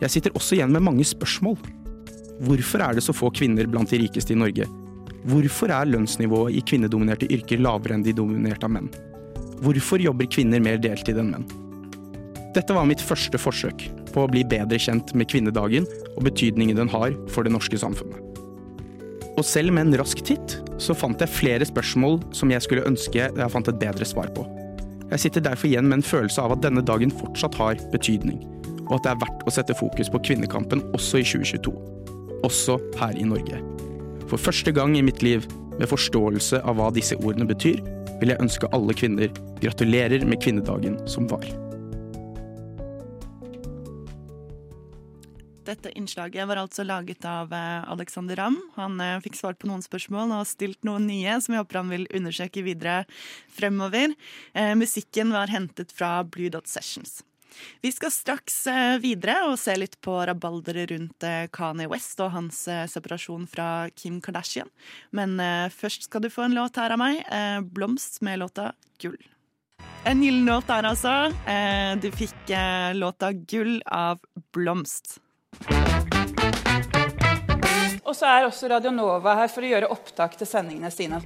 Jeg 0.00 0.14
sitter 0.14 0.36
også 0.36 0.56
igjen 0.56 0.72
med 0.72 0.84
mange 0.86 1.04
spørsmål. 1.04 1.58
Hvorfor 2.46 2.80
er 2.84 2.96
det 2.96 3.04
så 3.04 3.12
få 3.16 3.28
kvinner 3.36 3.68
blant 3.68 3.92
de 3.92 4.00
rikeste 4.00 4.32
i 4.32 4.38
Norge? 4.40 4.68
Hvorfor 5.28 5.72
er 5.76 5.90
lønnsnivået 5.90 6.56
i 6.56 6.62
kvinnedominerte 6.64 7.28
yrker 7.28 7.60
lavere 7.60 7.98
enn 7.98 8.04
de 8.06 8.14
dominerte 8.16 8.64
av 8.64 8.72
menn? 8.72 8.88
Hvorfor 9.60 10.00
jobber 10.00 10.30
kvinner 10.32 10.62
mer 10.64 10.80
deltid 10.80 11.20
enn 11.20 11.34
menn? 11.34 11.44
Dette 12.56 12.74
var 12.74 12.88
mitt 12.88 13.02
første 13.04 13.38
forsøk 13.38 13.84
på 14.10 14.24
å 14.24 14.30
bli 14.30 14.40
bedre 14.48 14.80
kjent 14.80 15.12
med 15.14 15.28
kvinnedagen 15.30 15.84
og 16.16 16.24
betydningen 16.26 16.80
den 16.80 16.90
har 16.90 17.12
for 17.30 17.46
det 17.46 17.52
norske 17.54 17.78
samfunnet. 17.78 18.18
Og 19.36 19.44
selv 19.46 19.76
med 19.76 19.86
en 19.86 20.00
rask 20.00 20.18
titt 20.26 20.56
så 20.80 20.96
fant 20.96 21.20
jeg 21.20 21.30
flere 21.32 21.68
spørsmål 21.68 22.18
som 22.34 22.50
jeg 22.50 22.64
skulle 22.64 22.88
ønske 22.88 23.28
jeg 23.28 23.52
fant 23.52 23.70
et 23.70 23.78
bedre 23.84 24.08
svar 24.08 24.32
på. 24.34 24.48
Jeg 25.10 25.24
sitter 25.24 25.42
derfor 25.42 25.66
igjen 25.66 25.88
med 25.90 26.00
en 26.00 26.06
følelse 26.06 26.42
av 26.42 26.54
at 26.54 26.62
denne 26.62 26.84
dagen 26.86 27.10
fortsatt 27.10 27.56
har 27.58 27.80
betydning, 27.90 28.44
og 28.86 28.98
at 28.98 29.06
det 29.06 29.12
er 29.12 29.22
verdt 29.24 29.46
å 29.46 29.54
sette 29.54 29.74
fokus 29.74 30.10
på 30.12 30.20
kvinnekampen 30.28 30.84
også 30.94 31.18
i 31.18 31.26
2022. 31.26 31.72
Også 32.46 32.78
her 33.00 33.18
i 33.18 33.26
Norge. 33.26 33.58
For 34.30 34.38
første 34.38 34.70
gang 34.72 34.94
i 34.96 35.02
mitt 35.02 35.24
liv, 35.26 35.48
med 35.80 35.88
forståelse 35.90 36.60
av 36.62 36.78
hva 36.78 36.90
disse 36.94 37.16
ordene 37.18 37.48
betyr, 37.48 37.80
vil 38.20 38.34
jeg 38.34 38.42
ønske 38.44 38.70
alle 38.76 38.94
kvinner 38.94 39.32
gratulerer 39.62 40.22
med 40.28 40.42
kvinnedagen 40.44 41.00
som 41.10 41.26
var. 41.30 41.46
Dette 45.70 45.92
innslaget 45.94 46.48
var 46.50 46.58
altså 46.58 46.82
laget 46.82 47.22
av 47.28 47.52
eh, 47.54 47.90
Alexander 47.92 48.36
Ramm. 48.40 48.56
Han 48.74 48.98
eh, 49.00 49.20
fikk 49.22 49.36
svart 49.38 49.58
på 49.62 49.68
noen 49.70 49.84
spørsmål 49.84 50.32
og 50.40 50.48
stilt 50.50 50.82
noen 50.86 51.06
nye 51.06 51.36
som 51.38 51.54
jeg 51.54 51.62
håper 51.62 51.78
han 51.78 51.92
vil 51.92 52.08
undersøke 52.16 52.64
videre 52.66 53.04
fremover. 53.54 54.16
Eh, 54.50 54.72
musikken 54.74 55.30
var 55.30 55.52
hentet 55.52 55.94
fra 55.94 56.24
Blue 56.26 56.50
Dot 56.50 56.66
Sessions. 56.70 57.20
Vi 57.82 57.90
skal 57.92 58.12
straks 58.14 58.56
videre 59.02 59.40
og 59.48 59.56
se 59.58 59.74
litt 59.74 59.96
på 60.02 60.14
rabalderet 60.26 60.92
rundt 60.92 61.24
Kanye 61.52 61.88
West 61.90 62.22
og 62.22 62.30
hans 62.32 62.60
separasjon 62.88 63.48
fra 63.50 63.88
Kim 63.90 64.20
Kardashian. 64.22 64.70
Men 65.10 65.34
først 65.74 66.06
skal 66.06 66.22
du 66.22 66.30
få 66.30 66.46
en 66.46 66.54
låt 66.54 66.78
her 66.78 66.94
av 66.94 67.02
meg. 67.02 67.18
'Blomst' 67.74 68.22
med 68.22 68.38
låta 68.38 68.70
'Gull'. 69.02 69.26
En 70.06 70.22
gyllen 70.22 70.46
låt 70.46 70.70
der, 70.70 70.88
altså. 70.94 71.34
Du 72.00 72.08
fikk 72.14 72.54
låta 72.94 73.32
'Gull' 73.34 73.82
av 73.84 74.22
Blomst. 74.54 75.18
Og 78.10 78.16
så 78.18 78.26
er 78.26 78.42
også 78.42 78.66
Radio 78.66 78.90
Nova 78.90 79.36
her 79.38 79.46
for 79.52 79.62
å 79.62 79.68
gjøre 79.70 79.86
opptak 79.94 80.32
til 80.34 80.48
sendingene 80.50 80.90
sine. 80.90 81.20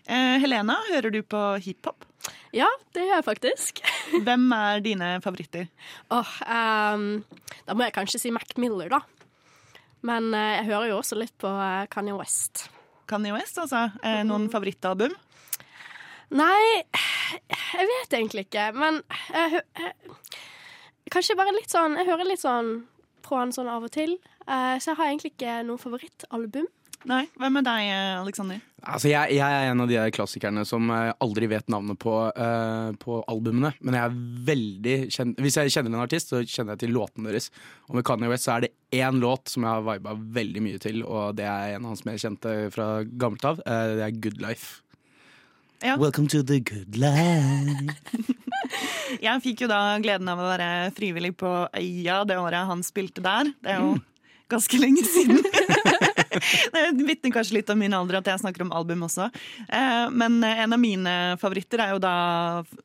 Eh, 0.09 0.41
Helena, 0.43 0.75
hører 0.89 1.11
du 1.15 1.21
på 1.23 1.43
hiphop? 1.63 2.03
Ja, 2.57 2.67
det 2.97 3.05
gjør 3.05 3.21
jeg 3.21 3.27
faktisk. 3.29 3.83
Hvem 4.27 4.49
er 4.57 4.81
dine 4.83 5.21
favoritter? 5.23 5.69
Oh, 6.11 6.27
um, 6.49 7.23
da 7.69 7.77
må 7.79 7.85
jeg 7.87 7.95
kanskje 7.95 8.19
si 8.25 8.33
Mac 8.35 8.59
Miller, 8.59 8.91
da. 8.91 8.99
Men 10.03 10.35
uh, 10.35 10.57
jeg 10.57 10.67
hører 10.73 10.91
jo 10.91 10.99
også 10.99 11.15
litt 11.21 11.37
på 11.39 11.47
eh, 11.47 11.87
Kanye 11.95 12.19
West. 12.19 12.67
Kanye 13.07 13.31
West, 13.37 13.55
altså. 13.63 13.95
Eh, 14.03 14.27
noen 14.27 14.51
favorittalbum? 14.51 15.15
Nei, 16.37 16.85
jeg 17.73 17.89
vet 17.89 18.17
egentlig 18.19 18.47
ikke, 18.49 18.69
men 18.77 19.01
jeg, 19.33 19.63
jeg, 19.81 20.17
Kanskje 21.09 21.39
bare 21.39 21.55
litt 21.57 21.73
sånn 21.73 21.95
Jeg 21.97 22.05
hører 22.11 22.29
litt 22.29 22.43
sånn 22.43 22.73
på 23.25 23.37
han 23.37 23.53
sånn 23.53 23.69
av 23.69 23.85
og 23.85 23.93
til. 23.93 24.15
Eh, 24.49 24.77
så 24.81 24.93
jeg 24.93 24.97
har 24.97 25.11
egentlig 25.11 25.35
ikke 25.35 25.59
noe 25.69 25.81
favorittalbum. 25.81 26.65
Nei. 27.07 27.27
Hvem 27.39 27.59
er 27.61 27.65
deg, 27.67 27.89
Aleksander? 28.23 28.23
Alexander? 28.23 28.63
Altså, 28.89 29.09
jeg, 29.11 29.35
jeg 29.37 29.43
er 29.59 29.69
en 29.69 29.83
av 29.85 29.91
de 29.91 29.99
klassikerne 30.15 30.65
som 30.67 30.89
aldri 30.91 31.49
vet 31.51 31.69
navnet 31.71 31.99
på, 32.01 32.15
uh, 32.31 32.91
på 33.03 33.21
albumene. 33.31 33.73
Men 33.85 33.99
jeg 33.99 34.09
er 34.09 34.19
veldig 34.49 34.97
kjent, 35.15 35.43
hvis 35.45 35.59
jeg 35.61 35.75
kjenner 35.75 35.95
en 35.95 36.05
artist, 36.07 36.33
så 36.33 36.43
kjenner 36.43 36.75
jeg 36.75 36.87
til 36.87 36.95
låtene 36.97 37.31
deres. 37.31 37.51
Og 37.91 37.99
med 37.99 38.07
Kanye 38.09 38.33
West 38.33 38.49
så 38.49 38.57
er 38.57 38.67
det 38.67 38.73
én 38.99 39.21
låt 39.23 39.53
som 39.53 39.67
jeg 39.67 39.77
har 39.77 39.87
viba 39.87 40.17
veldig 40.41 40.65
mye 40.65 40.83
til, 40.83 41.03
og 41.07 41.39
det 41.39 41.47
er 41.51 41.77
en 41.77 41.85
av 41.85 41.95
hans 41.95 42.05
mer 42.09 42.19
kjente 42.23 42.55
fra 42.75 42.91
gammelt 43.05 43.47
av. 43.51 43.63
Uh, 43.67 43.97
det 43.99 44.07
er 44.09 44.21
Good 44.25 44.43
Life. 44.43 44.88
Ja. 45.81 45.97
Welcome 45.97 46.29
to 46.29 46.43
the 46.43 46.59
good 46.61 46.97
life. 46.97 47.95
Jeg 49.27 49.43
fikk 49.45 49.61
jo 49.63 49.69
da 49.71 49.99
gleden 50.03 50.27
av 50.31 50.41
å 50.43 50.49
være 50.51 50.91
frivillig 50.97 51.37
på 51.39 51.51
Øya 51.71 52.25
det 52.27 52.39
året 52.43 52.67
han 52.67 52.83
spilte 52.83 53.23
der. 53.23 53.53
Det 53.63 53.77
er 53.77 53.85
jo 53.85 53.93
ganske 54.51 54.81
lenge 54.83 55.05
siden. 55.07 55.39
Det 56.39 57.07
vitner 57.09 57.33
kanskje 57.35 57.59
litt 57.59 57.71
om 57.73 57.79
min 57.81 57.95
alder 57.97 58.19
at 58.21 58.31
jeg 58.33 58.43
snakker 58.43 58.65
om 58.67 58.73
album 58.77 59.05
også. 59.07 59.29
Eh, 59.69 60.09
Men 60.11 60.39
en 60.45 60.73
av 60.77 60.81
mine 60.81 61.15
favoritter 61.41 61.83
er 61.85 61.95
jo 61.97 62.01
da 62.03 62.13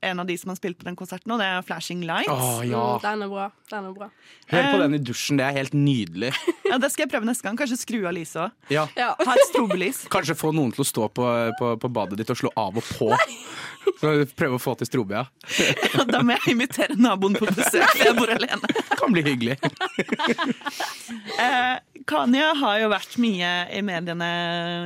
en 0.02 0.20
av 0.24 0.28
de 0.30 0.38
som 0.40 0.52
har 0.54 0.60
spilt 0.60 0.78
på 0.80 0.88
den 0.88 0.96
konserten, 1.00 1.32
og 1.36 1.40
det 1.42 1.48
er 1.50 1.66
Flashing 1.68 2.04
Lights. 2.08 2.32
Oh, 2.34 2.62
ja. 2.66 2.84
Mm, 2.98 3.04
den 3.06 3.26
er 3.28 3.34
bra. 3.34 3.48
Den 3.74 3.90
er 3.90 3.96
bra. 3.98 4.10
Hør 4.54 4.68
på 4.74 4.80
den 4.84 4.98
i 4.98 5.02
dusjen, 5.02 5.40
det 5.40 5.46
er 5.50 5.58
helt 5.62 5.74
nydelig. 5.78 6.34
Ja, 6.74 6.80
det 6.82 6.88
skal 6.90 7.04
jeg 7.04 7.12
prøve 7.12 7.28
neste 7.28 7.46
gang. 7.46 7.58
Kanskje 7.60 7.76
skru 7.78 8.00
av 8.10 8.16
lyset 8.16 8.40
òg. 8.48 8.54
Ja. 8.74 8.88
Ja. 8.98 9.12
Ha 9.20 9.34
et 9.38 9.44
strobelys. 9.52 10.00
Kanskje 10.16 10.34
få 10.40 10.50
noen 10.58 10.72
til 10.74 10.82
å 10.82 10.88
stå 10.88 11.06
på, 11.14 11.28
på, 11.60 11.68
på 11.84 11.90
badet 11.94 12.18
ditt 12.18 12.32
og 12.34 12.40
slå 12.40 12.50
av 12.58 12.80
og 12.82 12.88
på. 12.88 13.12
Prøve 14.02 14.56
å 14.58 14.62
få 14.64 14.74
til 14.80 14.88
strobe, 14.90 15.20
ja. 15.22 16.06
Da 16.10 16.24
må 16.26 16.34
jeg 16.40 16.56
invitere 16.56 16.98
naboen 16.98 17.36
på 17.38 17.46
besøk. 17.52 17.84
for 17.92 18.02
Jeg 18.08 18.16
bor 18.18 18.32
alene. 18.34 18.72
Kan 18.98 19.14
bli 19.14 19.22
hyggelig. 19.28 19.60
Eh, 21.38 21.76
Kanye 22.10 22.50
har 22.60 22.80
jo 22.82 22.90
vært 22.92 23.14
mye 23.22 23.43
i 23.74 23.82
mediene 23.86 24.30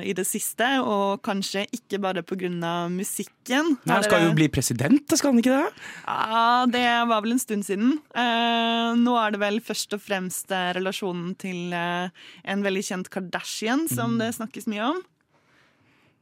i 0.06 0.14
det 0.18 0.26
siste, 0.28 0.68
og 0.84 1.22
kanskje 1.26 1.66
ikke 1.76 2.02
bare 2.04 2.24
pga. 2.24 2.50
musikken. 2.92 3.78
Nei, 3.86 3.96
han 3.96 4.06
skal 4.06 4.28
jo 4.28 4.36
bli 4.38 4.48
president, 4.54 5.06
skal 5.18 5.34
han 5.34 5.42
ikke 5.42 5.56
det? 5.56 5.84
Ja, 6.06 6.66
Det 6.70 6.86
var 7.10 7.22
vel 7.22 7.36
en 7.36 7.42
stund 7.42 7.66
siden. 7.66 8.00
Eh, 8.16 8.96
nå 8.98 9.18
er 9.20 9.34
det 9.34 9.42
vel 9.42 9.60
først 9.64 9.94
og 9.94 10.02
fremst 10.04 10.52
eh, 10.52 10.72
relasjonen 10.78 11.36
til 11.40 11.74
eh, 11.76 12.10
en 12.48 12.66
veldig 12.66 12.84
kjent 12.84 13.12
Kardashian 13.14 13.88
som 13.92 14.18
det 14.22 14.34
snakkes 14.38 14.68
mye 14.72 14.92
om. 14.94 15.04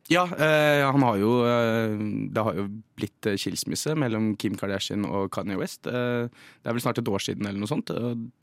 Ja, 0.06 0.27
øh, 0.30 0.84
han 0.94 1.01
har 1.01 1.15
jo 1.18 1.30
øh, 1.50 2.00
Det 2.30 2.44
har 2.46 2.54
jo 2.54 2.68
blitt 2.96 3.30
skilsmisse 3.42 3.96
mellom 3.98 4.36
Kim 4.38 4.54
Kardashian 4.54 5.06
og 5.06 5.32
Kanye 5.34 5.58
West. 5.58 5.84
Det 5.86 5.96
er 5.96 6.75
vel 6.75 6.82
snart 6.84 7.01
et 7.01 7.10
år 7.10 7.24
siden 7.25 7.48
eller 7.48 7.60
noe 7.60 7.72
sånt. 7.72 7.89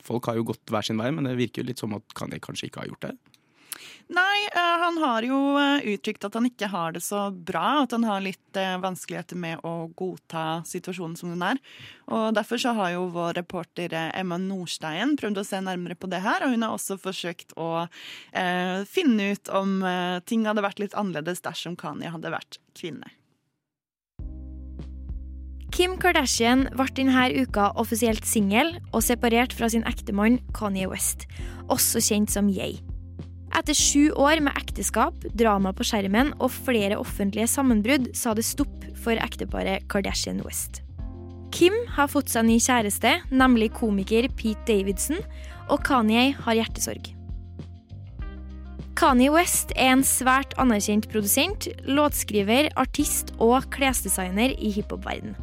Folk 0.03 0.27
har 0.27 0.35
jo 0.35 0.49
gått 0.51 0.67
hver 0.69 0.83
sin 0.83 0.99
vei, 0.99 1.09
men 1.11 1.23
det 1.23 1.37
virker 1.39 1.63
jo 1.63 1.69
litt 1.71 1.79
som 1.79 1.95
at 1.95 2.17
Kanye 2.19 2.43
kanskje 2.43 2.67
ikke 2.67 2.83
har 2.83 2.91
gjort 2.91 3.07
det. 3.07 3.15
Nei, 4.11 4.47
eh, 4.51 4.77
han 4.83 4.97
har 4.99 5.23
jo 5.23 5.37
eh, 5.57 5.85
uttrykt 5.93 6.25
at 6.27 6.35
han 6.35 6.47
ikke 6.49 6.67
har 6.73 6.93
det 6.95 7.01
så 7.05 7.29
bra. 7.31 7.83
At 7.85 7.95
han 7.95 8.03
har 8.07 8.23
litt 8.23 8.59
eh, 8.59 8.75
vanskeligheter 8.83 9.39
med 9.39 9.63
å 9.63 9.87
godta 9.95 10.61
situasjonen 10.67 11.15
som 11.19 11.31
den 11.31 11.45
er. 11.53 11.61
Og 12.11 12.33
Derfor 12.35 12.59
så 12.61 12.75
har 12.77 12.93
jo 12.97 13.07
vår 13.15 13.39
reporter 13.39 13.95
Emma 14.11 14.37
Nordstein 14.41 15.15
prøvd 15.19 15.41
å 15.41 15.47
se 15.47 15.63
nærmere 15.63 15.97
på 15.97 16.11
det 16.11 16.21
her. 16.25 16.43
Og 16.43 16.53
hun 16.53 16.67
har 16.67 16.75
også 16.75 16.99
forsøkt 17.01 17.55
å 17.55 17.87
eh, 18.35 18.83
finne 18.89 19.33
ut 19.33 19.51
om 19.53 19.81
ting 20.27 20.45
hadde 20.47 20.63
vært 20.63 20.79
litt 20.81 20.95
annerledes 20.99 21.41
dersom 21.43 21.77
Kanye 21.79 22.11
hadde 22.13 22.31
vært 22.33 22.59
kvinne. 22.77 23.09
Kim 25.73 25.95
Kardashian 25.97 26.67
ble 26.77 26.85
denne 26.93 27.25
uka 27.33 27.71
offisielt 27.81 28.27
singel 28.29 28.75
og 28.91 29.01
separert 29.01 29.55
fra 29.57 29.71
sin 29.73 29.85
ektemann 29.89 30.37
Kanye 30.53 30.85
West, 30.91 31.25
også 31.65 32.03
kjent 32.03 32.29
som 32.29 32.51
Ye. 32.53 32.75
Etter 33.53 33.77
sju 33.77 34.09
år 34.17 34.39
med 34.41 34.55
ekteskap, 34.57 35.13
drama 35.37 35.73
på 35.77 35.85
skjermen 35.85 36.31
og 36.39 36.49
flere 36.65 36.97
offentlige 36.97 37.45
sammenbrudd 37.51 38.09
sa 38.17 38.33
det 38.33 38.47
stopp 38.47 38.87
for 39.03 39.19
ekteparet 39.21 39.85
Kardashian 39.93 40.41
West. 40.41 40.81
Kim 41.53 41.75
har 41.93 42.09
fått 42.09 42.31
seg 42.33 42.47
ny 42.47 42.57
kjæreste, 42.57 43.11
nemlig 43.29 43.69
komiker 43.77 44.25
Pete 44.33 44.65
Davidson, 44.65 45.21
og 45.69 45.83
Kanye 45.85 46.31
har 46.33 46.57
hjertesorg. 46.57 47.11
Kanye 48.97 49.29
West 49.33 49.73
er 49.77 49.91
en 49.91 50.03
svært 50.05 50.55
anerkjent 50.61 51.05
produsent, 51.13 51.67
låtskriver, 51.85 52.71
artist 52.79 53.35
og 53.37 53.67
klesdesigner 53.73 54.55
i 54.57 54.71
hiphop-verden. 54.73 55.37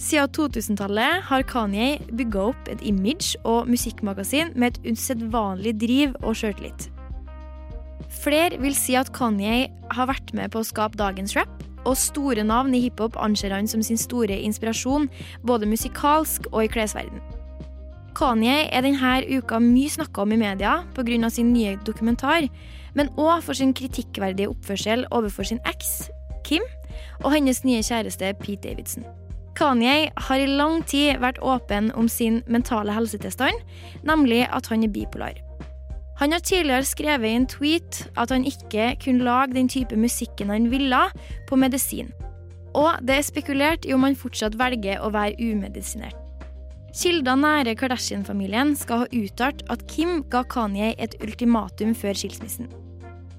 Siden 0.00 0.32
2000-tallet 0.34 1.22
har 1.28 1.46
Kanye 1.46 2.00
bygga 2.10 2.48
opp 2.50 2.72
et 2.72 2.82
image 2.82 3.38
og 3.46 3.70
musikkmagasin 3.70 4.50
med 4.58 4.74
et 4.74 4.90
usedvanlig 4.96 5.76
driv 5.78 6.18
og 6.24 6.34
sjøltillit. 6.42 6.90
Flere 8.24 8.58
vil 8.60 8.74
si 8.76 8.96
at 8.96 9.12
Kanye 9.14 9.68
har 9.92 10.08
vært 10.10 10.32
med 10.36 10.52
på 10.52 10.62
å 10.62 10.66
skape 10.66 10.98
dagens 11.00 11.36
rap, 11.36 11.62
og 11.84 11.98
store 12.00 12.44
navn 12.46 12.74
i 12.74 12.80
hiphop 12.86 13.18
anser 13.20 13.52
han 13.52 13.68
som 13.68 13.82
sin 13.84 14.00
store 14.00 14.38
inspirasjon, 14.46 15.10
både 15.44 15.68
musikalsk 15.68 16.48
og 16.52 16.64
i 16.64 16.70
klesverden. 16.72 17.20
Kanye 18.14 18.68
er 18.70 18.84
denne 18.86 19.14
uka 19.26 19.58
mye 19.58 19.90
snakka 19.90 20.22
om 20.22 20.32
i 20.32 20.38
media 20.38 20.84
pga. 20.94 21.30
sin 21.30 21.52
nye 21.52 21.76
dokumentar, 21.84 22.48
men 22.94 23.08
òg 23.16 23.42
for 23.42 23.54
sin 23.54 23.74
kritikkverdige 23.74 24.48
oppførsel 24.48 25.04
overfor 25.10 25.44
sin 25.44 25.60
eks, 25.66 26.10
Kim, 26.44 26.62
og 27.24 27.32
hennes 27.32 27.64
nye 27.64 27.82
kjæreste 27.82 28.34
Pete 28.38 28.68
Davidson. 28.68 29.04
Kanye 29.54 30.10
har 30.16 30.38
i 30.38 30.46
lang 30.46 30.82
tid 30.82 31.20
vært 31.22 31.38
åpen 31.42 31.92
om 31.94 32.08
sin 32.08 32.42
mentale 32.46 32.92
helsetilstand, 32.92 33.54
nemlig 34.02 34.48
at 34.50 34.66
han 34.66 34.82
er 34.82 34.88
bipolar. 34.88 35.34
Han 36.20 36.32
har 36.32 36.42
tidligere 36.46 36.86
skrevet 36.86 37.26
i 37.26 37.36
en 37.36 37.46
tweet 37.50 38.04
at 38.16 38.30
han 38.30 38.44
ikke 38.46 38.92
kunne 39.02 39.26
lage 39.26 39.56
den 39.56 39.68
type 39.68 39.96
musikken 39.98 40.52
han 40.52 40.70
ville 40.70 41.00
på 41.48 41.58
medisin. 41.58 42.12
Og 42.74 42.98
det 43.02 43.18
er 43.18 43.26
spekulert 43.26 43.86
i 43.86 43.94
om 43.94 44.06
han 44.06 44.18
fortsatt 44.18 44.58
velger 44.58 45.02
å 45.02 45.10
være 45.14 45.38
umedisinert. 45.42 46.18
Kilder 46.94 47.34
nære 47.34 47.74
Kardashian-familien 47.74 48.76
skal 48.78 49.02
ha 49.02 49.10
uttalt 49.10 49.64
at 49.72 49.82
Kim 49.90 50.22
ga 50.30 50.44
Kanye 50.46 50.92
et 51.02 51.16
ultimatum 51.18 51.90
før 51.98 52.14
skilsmissen. 52.14 52.70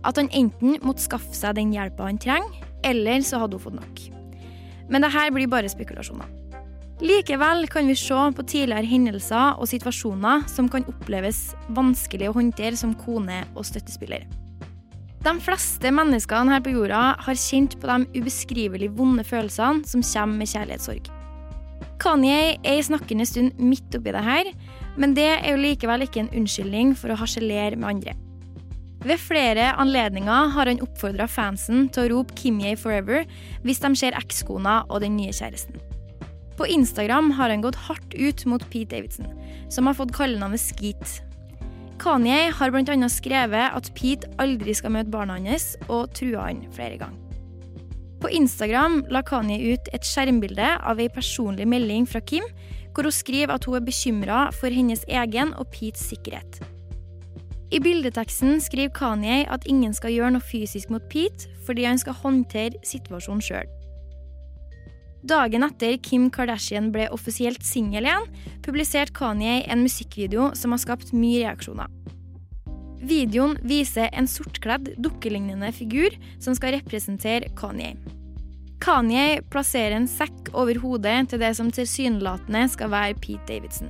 At 0.04 0.20
han 0.20 0.28
enten 0.36 0.76
måtte 0.84 1.06
skaffe 1.06 1.32
seg 1.36 1.56
den 1.56 1.72
hjelpa 1.74 2.10
han 2.10 2.20
trenger, 2.20 2.52
eller 2.84 3.24
så 3.24 3.40
hadde 3.40 3.56
hun 3.56 3.64
fått 3.64 3.80
nok. 3.80 4.02
Men 4.92 5.08
det 5.08 5.14
her 5.16 5.32
blir 5.34 5.48
bare 5.50 5.72
spekulasjoner. 5.72 6.28
Likevel 7.04 7.66
kan 7.68 7.90
vi 7.92 7.96
se 8.00 8.16
på 8.38 8.44
tidligere 8.48 8.88
hendelser 8.88 9.60
og 9.60 9.68
situasjoner 9.68 10.46
som 10.48 10.70
kan 10.72 10.86
oppleves 10.88 11.50
vanskelig 11.76 12.30
å 12.30 12.36
håndtere 12.38 12.80
som 12.80 12.94
kone 12.96 13.42
og 13.52 13.66
støttespiller. 13.68 14.24
De 15.26 15.34
fleste 15.44 15.90
menneskene 15.92 16.54
her 16.54 16.62
på 16.64 16.72
jorda 16.72 17.02
har 17.26 17.40
kjent 17.42 17.76
på 17.82 17.90
de 17.90 18.22
ubeskrivelig 18.22 18.94
vonde 18.96 19.26
følelsene 19.28 19.84
som 19.90 20.06
kommer 20.06 20.40
med 20.40 20.52
kjærlighetssorg. 20.54 21.10
Kanye 22.00 22.56
er 22.62 22.78
i 22.78 22.86
snakkende 22.86 23.26
stund 23.28 23.58
midt 23.60 23.98
oppi 23.98 24.14
det 24.16 24.22
her, 24.24 24.52
men 24.96 25.16
det 25.18 25.28
er 25.34 25.50
jo 25.52 25.60
likevel 25.60 26.06
ikke 26.06 26.22
en 26.24 26.32
unnskyldning 26.32 26.94
for 26.96 27.12
å 27.12 27.20
harselere 27.20 27.76
med 27.76 27.90
andre. 27.90 28.14
Ved 29.06 29.20
flere 29.22 29.74
anledninger 29.82 30.54
har 30.56 30.72
han 30.72 30.82
oppfordra 30.82 31.28
fansen 31.28 31.90
til 31.90 32.06
å 32.06 32.14
rope 32.14 32.34
'Kimye 32.34 32.78
forever' 32.80 33.28
hvis 33.66 33.84
de 33.84 33.96
ser 33.96 34.16
ekskona 34.16 34.86
og 34.90 35.02
den 35.02 35.18
nye 35.18 35.34
kjæresten. 35.36 35.95
På 36.58 36.68
Instagram 36.68 37.32
har 37.32 37.50
han 37.50 37.62
gått 37.62 37.76
hardt 37.76 38.14
ut 38.14 38.46
mot 38.46 38.64
Pete 38.70 38.96
Davidson, 38.96 39.28
som 39.70 39.88
har 39.88 39.94
fått 39.94 40.16
kallenavnet 40.16 40.62
Skeet. 40.62 41.22
Kanye 42.00 42.52
har 42.52 42.72
bl.a. 42.72 43.10
skrevet 43.10 43.76
at 43.76 43.92
Pete 43.96 44.30
aldri 44.40 44.76
skal 44.76 44.94
møte 44.96 45.12
barna 45.12 45.38
hans, 45.40 45.74
og 45.88 46.12
trua 46.16 46.48
han 46.48 46.64
flere 46.76 47.00
ganger. 47.02 47.22
På 48.24 48.32
Instagram 48.32 49.04
la 49.12 49.22
Kanye 49.22 49.76
ut 49.76 49.90
et 49.94 50.08
skjermbilde 50.08 50.70
av 50.82 51.00
ei 51.00 51.10
personlig 51.12 51.68
melding 51.68 52.08
fra 52.10 52.24
Kim, 52.24 52.48
hvor 52.96 53.06
hun 53.06 53.14
skriver 53.14 53.54
at 53.54 53.68
hun 53.68 53.76
er 53.78 53.84
bekymra 53.86 54.40
for 54.56 54.72
hennes 54.72 55.04
egen 55.12 55.52
og 55.60 55.68
Petes 55.76 56.08
sikkerhet. 56.10 56.62
I 57.76 57.82
bildeteksten 57.84 58.62
skriver 58.64 58.94
Kanye 58.96 59.44
at 59.52 59.68
ingen 59.68 59.94
skal 59.94 60.14
gjøre 60.16 60.38
noe 60.38 60.48
fysisk 60.48 60.94
mot 60.94 61.04
Pete 61.12 61.52
fordi 61.68 61.84
han 61.90 62.00
skal 62.00 62.16
håndtere 62.22 62.80
situasjonen 62.88 63.44
sjøl. 63.44 63.68
Dagen 65.26 65.66
etter 65.66 65.96
Kim 66.06 66.28
Kardashian 66.30 66.92
ble 66.94 67.08
offisielt 67.10 67.64
singel 67.66 68.06
igjen, 68.06 68.28
publiserte 68.62 69.14
Kanye 69.18 69.64
en 69.66 69.82
musikkvideo 69.82 70.52
som 70.54 70.76
har 70.76 70.82
skapt 70.84 71.16
mye 71.18 71.40
reaksjoner. 71.42 71.90
Videoen 73.06 73.56
viser 73.66 74.12
en 74.14 74.30
sortkledd, 74.30 74.92
dukkelignende 75.02 75.72
figur 75.74 76.14
som 76.38 76.54
skal 76.58 76.76
representere 76.78 77.50
Kanye. 77.58 77.96
Kanye 78.86 79.42
plasserer 79.50 79.98
en 79.98 80.06
sekk 80.10 80.52
over 80.54 80.78
hodet 80.84 81.18
til 81.32 81.42
det 81.42 81.56
som 81.58 81.74
tilsynelatende 81.74 82.62
skal 82.70 82.94
være 82.94 83.18
Pete 83.18 83.50
Davidson. 83.50 83.90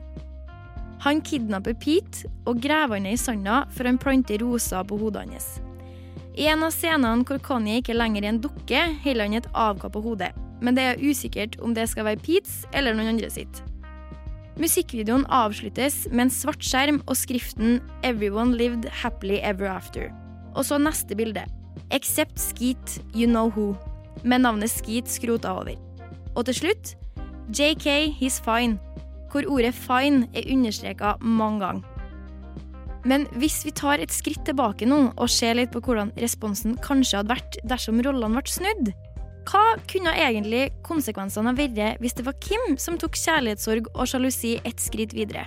Han 1.03 1.19
kidnapper 1.19 1.75
Pete 1.75 2.31
og 2.47 2.63
graver 2.63 3.01
han 3.01 3.11
i 3.11 3.19
sanda 3.19 3.65
før 3.75 3.91
han 3.91 3.99
planter 3.99 4.39
roser 4.39 4.87
på 4.87 5.03
hodet 5.03 5.27
hans. 5.27 5.51
I 6.39 6.47
en 6.51 6.63
av 6.63 6.71
scenene 6.71 7.27
hvor 7.27 7.43
Kanye 7.43 7.83
ikke 7.83 7.99
lenger 7.99 8.23
er 8.23 8.31
en 8.31 8.43
dukke, 8.47 8.87
holder 9.03 9.27
han 9.27 9.39
et 9.43 9.51
avkappa 9.51 9.99
hode 10.03 10.31
men 10.61 10.77
det 10.77 10.83
er 10.83 11.01
usikkert 11.01 11.57
om 11.63 11.73
det 11.75 11.87
skal 11.91 12.07
være 12.07 12.21
Pete's 12.23 12.63
eller 12.73 12.95
noen 12.95 13.15
andre 13.15 13.29
sitt. 13.33 13.63
Musikkvideoen 14.55 15.25
avsluttes 15.33 16.05
med 16.11 16.27
en 16.27 16.31
svart 16.31 16.63
skjerm 16.63 17.01
og 17.05 17.17
skriften 17.19 17.81
'Everyone 18.03 18.55
lived 18.55 18.87
happily 19.03 19.39
ever 19.43 19.67
after'. 19.67 20.13
Og 20.55 20.63
så 20.65 20.77
neste 20.79 21.15
bilde. 21.15 21.43
'Except 21.91 22.39
Skeet, 22.39 23.01
you 23.15 23.27
know 23.27 23.49
who', 23.49 23.75
med 24.23 24.39
navnet 24.39 24.69
Skeet 24.69 25.09
skrota 25.09 25.51
over. 25.51 25.75
Og 26.35 26.45
til 26.45 26.53
slutt 26.53 26.95
JK, 27.51 28.15
he's 28.15 28.39
fine, 28.39 28.79
hvor 29.31 29.43
ordet 29.47 29.75
'fine' 29.75 30.29
er 30.33 30.53
understreka 30.53 31.13
mange 31.19 31.59
ganger. 31.59 31.83
Men 33.05 33.27
hvis 33.37 33.65
vi 33.65 33.71
tar 33.71 34.01
et 34.01 34.13
skritt 34.13 34.45
tilbake 34.45 34.87
nå 34.89 35.13
og 35.15 35.29
ser 35.29 35.53
litt 35.53 35.71
på 35.71 35.79
hvordan 35.79 36.11
responsen 36.17 36.77
kanskje 36.81 37.17
hadde 37.17 37.35
vært 37.35 37.57
dersom 37.69 38.01
rollene 38.01 38.41
ble 38.41 38.49
snudd, 38.49 38.93
hva 39.45 39.75
kunne 39.89 40.13
egentlig 40.17 40.71
konsekvensene 40.85 41.51
ha 41.51 41.57
vært 41.57 42.01
hvis 42.01 42.17
det 42.17 42.25
var 42.25 42.37
Kim 42.41 42.77
som 42.81 42.97
tok 43.01 43.17
kjærlighetssorg 43.19 43.91
og 43.93 44.09
sjalusi 44.09 44.55
et 44.65 44.81
skritt 44.81 45.13
videre? 45.13 45.45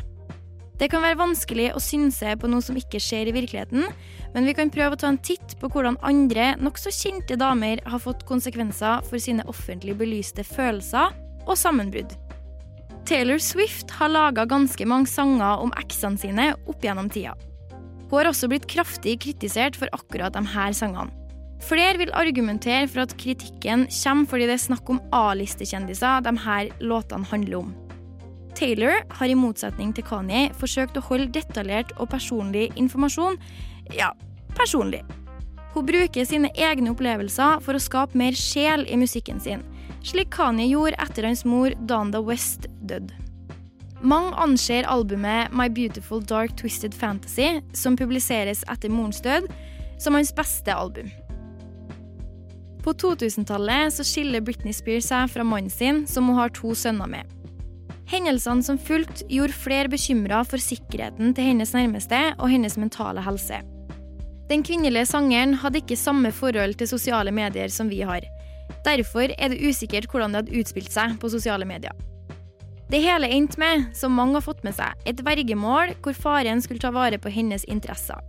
Det 0.78 0.86
kan 0.92 1.02
være 1.02 1.18
vanskelig 1.18 1.72
å 1.74 1.80
synse 1.82 2.36
på 2.38 2.46
noe 2.50 2.62
som 2.62 2.76
ikke 2.78 3.00
skjer 3.02 3.30
i 3.30 3.34
virkeligheten, 3.34 3.88
men 4.34 4.46
vi 4.46 4.54
kan 4.54 4.70
prøve 4.70 4.94
å 4.94 5.00
ta 5.00 5.08
en 5.10 5.18
titt 5.18 5.56
på 5.58 5.70
hvordan 5.72 5.98
andre 6.06 6.52
nokså 6.62 6.92
kjente 6.94 7.34
damer 7.40 7.82
har 7.82 8.02
fått 8.04 8.22
konsekvenser 8.28 9.02
for 9.08 9.18
sine 9.22 9.42
offentlig 9.50 9.96
belyste 9.98 10.46
følelser 10.46 11.16
og 11.48 11.58
sammenbrudd. 11.58 12.14
Taylor 13.08 13.42
Swift 13.42 13.90
har 13.98 14.12
laga 14.12 14.44
ganske 14.46 14.86
mange 14.86 15.10
sanger 15.10 15.64
om 15.64 15.74
eksene 15.80 16.20
sine 16.20 16.52
opp 16.68 16.84
gjennom 16.84 17.10
tida. 17.10 17.34
Hun 18.08 18.20
har 18.20 18.30
også 18.30 18.48
blitt 18.52 18.68
kraftig 18.70 19.18
kritisert 19.24 19.76
for 19.76 19.90
akkurat 19.96 20.36
de 20.36 20.44
her 20.54 20.76
sangene. 20.76 21.10
Flere 21.58 21.98
vil 21.98 22.14
argumentere 22.14 22.86
for 22.88 23.02
at 23.02 23.16
kritikken 23.18 23.86
kommer 23.90 24.30
fordi 24.30 24.46
det 24.46 24.56
er 24.56 24.64
snakk 24.68 24.90
om 24.92 25.02
A-listekjendiser 25.12 26.24
de 26.24 26.34
her 26.44 26.70
låtene 26.80 27.26
handler 27.28 27.58
om. 27.64 27.74
Taylor 28.58 29.02
har 29.10 29.30
i 29.30 29.36
motsetning 29.38 29.92
til 29.94 30.06
Kanye 30.06 30.48
forsøkt 30.58 30.96
å 30.98 31.04
holde 31.10 31.30
detaljert 31.34 31.92
og 31.98 32.10
personlig 32.10 32.68
informasjon 32.80 33.38
ja, 33.94 34.10
personlig. 34.58 35.04
Hun 35.74 35.86
bruker 35.86 36.26
sine 36.26 36.50
egne 36.58 36.90
opplevelser 36.94 37.62
for 37.62 37.76
å 37.76 37.82
skape 37.82 38.18
mer 38.18 38.34
sjel 38.38 38.86
i 38.88 38.98
musikken 38.98 39.38
sin, 39.42 39.62
slik 40.02 40.32
Kanye 40.34 40.66
gjorde 40.70 40.98
etter 41.04 41.28
hans 41.28 41.44
mor 41.46 41.74
Donda 41.90 42.22
West 42.24 42.66
døde. 42.80 43.14
Mange 43.98 44.34
anser 44.38 44.86
albumet 44.86 45.54
My 45.54 45.66
Beautiful 45.68 46.22
Dark 46.22 46.54
Twisted 46.58 46.94
Fantasy, 46.94 47.58
som 47.74 47.98
publiseres 47.98 48.62
etter 48.70 48.92
morens 48.94 49.18
død, 49.22 49.50
som 49.98 50.14
hans 50.14 50.30
beste 50.34 50.74
album. 50.74 51.10
På 52.88 52.94
2000-tallet 52.94 53.92
så 53.92 54.04
skiller 54.04 54.40
Britney 54.40 54.72
Spears 54.72 55.10
seg 55.10 55.26
fra 55.28 55.44
mannen 55.44 55.68
sin, 55.68 56.06
som 56.08 56.30
hun 56.30 56.38
har 56.38 56.48
to 56.56 56.70
sønner 56.72 57.10
med. 57.12 57.28
Hendelsene 58.08 58.64
som 58.64 58.78
fulgte, 58.80 59.26
gjorde 59.28 59.52
flere 59.52 59.90
bekymra 59.92 60.38
for 60.48 60.56
sikkerheten 60.56 61.34
til 61.36 61.50
hennes 61.50 61.74
nærmeste 61.76 62.20
og 62.38 62.48
hennes 62.48 62.78
mentale 62.80 63.20
helse. 63.26 63.58
Den 64.48 64.64
kvinnelige 64.64 65.04
sangeren 65.10 65.52
hadde 65.60 65.82
ikke 65.82 66.00
samme 66.00 66.32
forhold 66.32 66.78
til 66.80 66.88
sosiale 66.88 67.28
medier 67.28 67.68
som 67.68 67.92
vi 67.92 68.00
har. 68.08 68.24
Derfor 68.88 69.36
er 69.36 69.52
det 69.52 69.60
usikkert 69.60 70.08
hvordan 70.08 70.32
det 70.32 70.40
hadde 70.46 70.62
utspilt 70.62 70.96
seg 70.96 71.20
på 71.20 71.28
sosiale 71.28 71.68
medier. 71.68 71.92
Det 72.88 73.02
hele 73.04 73.28
endte 73.28 73.60
med, 73.60 73.90
som 73.92 74.16
mange 74.16 74.40
har 74.40 74.48
fått 74.48 74.64
med 74.64 74.80
seg, 74.80 74.96
et 75.04 75.20
vergemål 75.28 75.92
hvor 76.00 76.16
faren 76.16 76.64
skulle 76.64 76.80
ta 76.80 76.96
vare 76.96 77.20
på 77.20 77.36
hennes 77.36 77.68
interesser. 77.68 78.24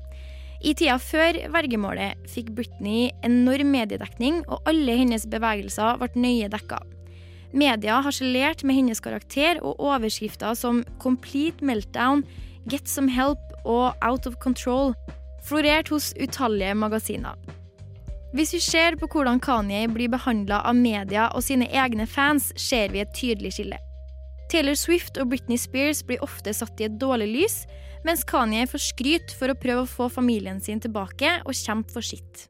I 0.59 0.73
tida 0.75 0.97
før 0.99 1.37
vergemålet 1.53 2.19
fikk 2.27 2.51
Britney 2.57 3.13
enorm 3.23 3.69
mediedekning, 3.71 4.41
og 4.51 4.65
alle 4.67 4.97
hennes 4.99 5.23
bevegelser 5.31 5.99
ble 6.01 6.09
nøye 6.19 6.49
dekka. 6.51 6.81
Media 7.55 8.01
harselerte 8.05 8.67
med 8.67 8.75
hennes 8.75 8.99
karakter, 8.99 9.61
og 9.63 9.79
overskrifter 9.79 10.53
som 10.53 10.83
'Complete 10.99 11.63
Meltdown', 11.63 12.25
'Get 12.67 12.89
Some 12.89 13.11
Help' 13.11 13.55
og 13.65 13.95
'Out 14.03 14.27
of 14.27 14.35
Control' 14.35 14.93
florerte 15.47 15.89
hos 15.89 16.13
utallige 16.21 16.75
magasiner. 16.75 17.35
Hvis 18.33 18.53
vi 18.53 18.59
ser 18.59 18.95
på 18.95 19.07
hvordan 19.07 19.39
Kanye 19.39 19.87
blir 19.87 20.09
behandla 20.09 20.61
av 20.65 20.75
media 20.75 21.29
og 21.33 21.43
sine 21.43 21.65
egne 21.71 22.05
fans, 22.05 22.53
ser 22.55 22.91
vi 22.91 22.99
et 22.99 23.13
tydelig 23.15 23.53
skille. 23.53 23.77
Taylor 24.51 24.73
Swift 24.73 25.17
og 25.17 25.29
Britney 25.29 25.57
Spears 25.57 26.03
blir 26.03 26.21
ofte 26.21 26.53
satt 26.53 26.79
i 26.81 26.83
et 26.83 26.99
dårlig 27.01 27.27
lys, 27.27 27.65
mens 28.05 28.23
Kanye 28.27 28.67
får 28.69 28.85
skryt 28.91 29.33
for 29.39 29.51
å 29.51 29.57
prøve 29.59 29.83
å 29.83 29.89
få 29.89 30.07
familien 30.13 30.61
sin 30.63 30.79
tilbake 30.83 31.39
og 31.45 31.57
kjempe 31.57 31.93
for 31.95 32.05
sitt. 32.05 32.49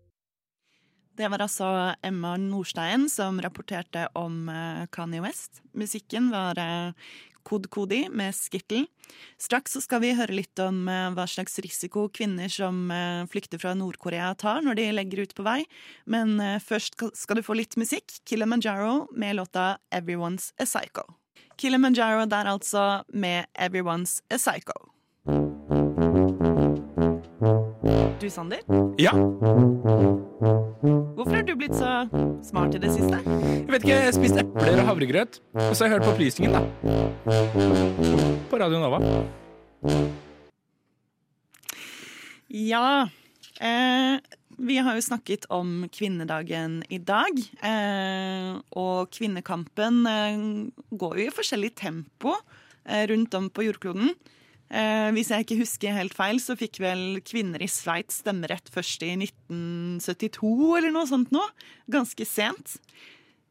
Det 1.20 1.28
var 1.28 1.42
altså 1.44 1.68
Emma 2.06 2.38
Nordstein 2.40 3.10
som 3.12 3.42
rapporterte 3.44 4.06
om 4.16 4.48
eh, 4.48 4.86
Kanye 4.88 5.20
West. 5.20 5.60
Musikken 5.76 6.30
var 6.32 6.56
eh, 6.64 6.94
Kod 7.44 7.66
Kodi 7.74 8.06
med 8.08 8.32
Skittle. 8.38 8.86
Straks 9.42 9.74
så 9.76 9.82
skal 9.84 10.00
vi 10.06 10.14
høre 10.16 10.38
litt 10.38 10.62
om 10.64 10.86
eh, 10.88 11.10
hva 11.12 11.26
slags 11.28 11.60
risiko 11.60 12.06
kvinner 12.08 12.48
som 12.48 12.88
flykter 13.34 13.60
fra 13.60 13.74
Nord-Korea 13.76 14.30
tar 14.40 14.64
når 14.64 14.80
de 14.80 14.86
legger 14.96 15.26
ut 15.26 15.36
på 15.36 15.44
vei. 15.44 15.58
Men 16.08 16.38
først 16.64 16.96
skal 17.20 17.42
du 17.42 17.44
få 17.44 17.58
litt 17.60 17.76
musikk. 17.76 18.22
Kilimanjaro 18.24 19.10
med 19.12 19.42
låta 19.42 19.74
Everyone's 19.92 20.54
a 20.56 20.70
Psycho. 20.70 21.04
Kilimanjaro 21.60 22.24
der 22.32 22.48
altså 22.48 23.04
med 23.12 23.52
Everyone's 23.60 24.22
a 24.32 24.40
Psycho. 24.40 24.94
Du, 28.19 28.29
Sander? 28.29 28.60
Ja. 28.99 29.12
Hvorfor 31.15 31.36
har 31.36 31.43
du 31.47 31.53
blitt 31.55 31.75
så 31.77 31.91
smart 32.43 32.73
i 32.75 32.79
det 32.84 32.89
siste? 32.91 33.21
Jeg 33.23 33.69
vet 33.71 33.86
ikke, 33.86 33.93
jeg 33.93 34.08
har 34.10 34.15
spist 34.17 34.39
epler 34.41 34.82
og 34.82 34.89
havregrøt. 34.89 35.38
Og 35.55 35.71
så 35.71 35.86
har 35.86 35.88
jeg 35.88 35.93
hørt 35.93 36.03
på 36.03 36.12
opplysningen, 36.17 36.51
da. 36.58 36.62
På 38.51 38.60
Radio 38.60 38.82
Nova. 38.84 38.99
Ja. 42.51 43.08
Eh, 43.63 44.19
vi 44.60 44.77
har 44.84 44.99
jo 44.99 45.05
snakket 45.05 45.47
om 45.55 45.88
kvinnedagen 45.88 46.82
i 46.91 46.99
dag. 46.99 47.39
Eh, 47.63 48.60
og 48.75 49.15
kvinnekampen 49.15 50.03
eh, 50.12 50.43
går 50.91 51.21
jo 51.21 51.29
i 51.29 51.38
forskjellig 51.39 51.71
tempo 51.79 52.36
eh, 52.84 53.08
rundt 53.08 53.39
om 53.39 53.47
på 53.47 53.63
jordkloden. 53.69 54.12
Eh, 54.69 55.10
hvis 55.15 55.32
jeg 55.34 55.45
ikke 55.45 55.62
husker 55.63 55.95
helt 55.97 56.13
feil, 56.13 56.41
så 56.41 56.58
fikk 56.58 56.82
vel 56.84 57.21
kvinner 57.25 57.62
i 57.62 57.69
Sveits 57.69 58.21
stemmerett 58.21 58.69
først 58.73 59.05
i 59.08 59.15
1972 59.17 60.51
eller 60.77 60.93
noe 60.93 61.10
sånt 61.10 61.34
nå. 61.34 61.45
Ganske 61.89 62.27
sent. 62.29 62.77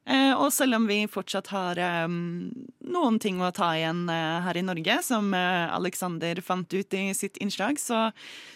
Eh, 0.08 0.32
og 0.32 0.48
selv 0.54 0.78
om 0.78 0.86
vi 0.88 1.02
fortsatt 1.10 1.50
har 1.52 1.78
eh, 1.82 2.06
noen 2.08 3.18
ting 3.20 3.42
å 3.44 3.50
ta 3.52 3.74
igjen 3.76 4.06
eh, 4.08 4.38
her 4.46 4.56
i 4.56 4.64
Norge, 4.64 5.00
som 5.04 5.34
eh, 5.36 5.66
Alexander 5.74 6.40
fant 6.44 6.72
ut 6.72 6.96
i 6.96 7.10
sitt 7.18 7.36
innslag, 7.44 7.76
så 7.82 8.06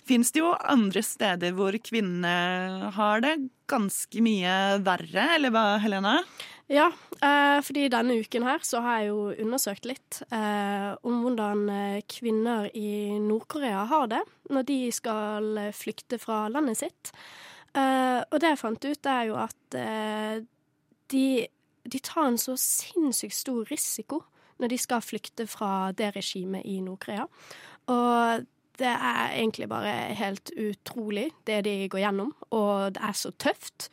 fins 0.09 0.33
det 0.33 0.41
jo 0.41 0.55
andre 0.57 1.03
steder 1.05 1.53
hvor 1.59 1.77
kvinnene 1.85 2.93
har 2.97 3.27
det 3.27 3.35
ganske 3.69 4.25
mye 4.25 4.57
verre, 4.87 5.29
eller 5.37 5.53
hva, 5.53 5.67
Helene? 5.83 6.17
Ja, 6.73 6.87
eh, 7.21 7.59
fordi 7.61 7.85
denne 7.93 8.15
uken 8.23 8.47
her 8.49 8.63
så 8.65 8.81
har 8.81 9.03
jeg 9.03 9.11
jo 9.11 9.25
undersøkt 9.45 9.85
litt 9.85 10.23
eh, 10.33 10.93
om 11.05 11.19
hvordan 11.21 11.67
eh, 11.69 12.05
kvinner 12.09 12.71
i 12.73 13.19
Nord-Korea 13.21 13.83
har 13.91 14.07
det 14.09 14.23
når 14.49 14.65
de 14.71 14.79
skal 14.97 15.61
flykte 15.77 16.17
fra 16.21 16.47
landet 16.53 16.81
sitt. 16.81 17.13
Og 17.73 18.35
det 18.37 18.51
jeg 18.51 18.61
fant 18.61 18.85
ut, 18.85 19.07
er 19.09 19.29
jo 19.31 19.37
at 19.41 19.77
de, 21.09 21.27
de 21.89 22.01
tar 22.05 22.27
en 22.29 22.37
så 22.37 22.53
sinnssykt 22.61 23.33
stor 23.33 23.71
risiko 23.71 24.19
når 24.61 24.75
de 24.75 24.79
skal 24.83 25.01
flykte 25.01 25.47
fra 25.49 25.89
det 25.97 26.11
regimet 26.19 26.69
i 26.69 26.83
Nord-Korea. 26.85 27.25
Og 27.89 28.45
det 28.77 28.93
er 28.93 29.33
egentlig 29.39 29.71
bare 29.73 29.95
helt 30.21 30.53
utrolig, 30.53 31.31
det 31.49 31.63
de 31.65 31.89
går 31.89 32.05
gjennom, 32.05 32.35
og 32.53 32.93
det 32.99 33.09
er 33.09 33.17
så 33.17 33.33
tøft. 33.41 33.89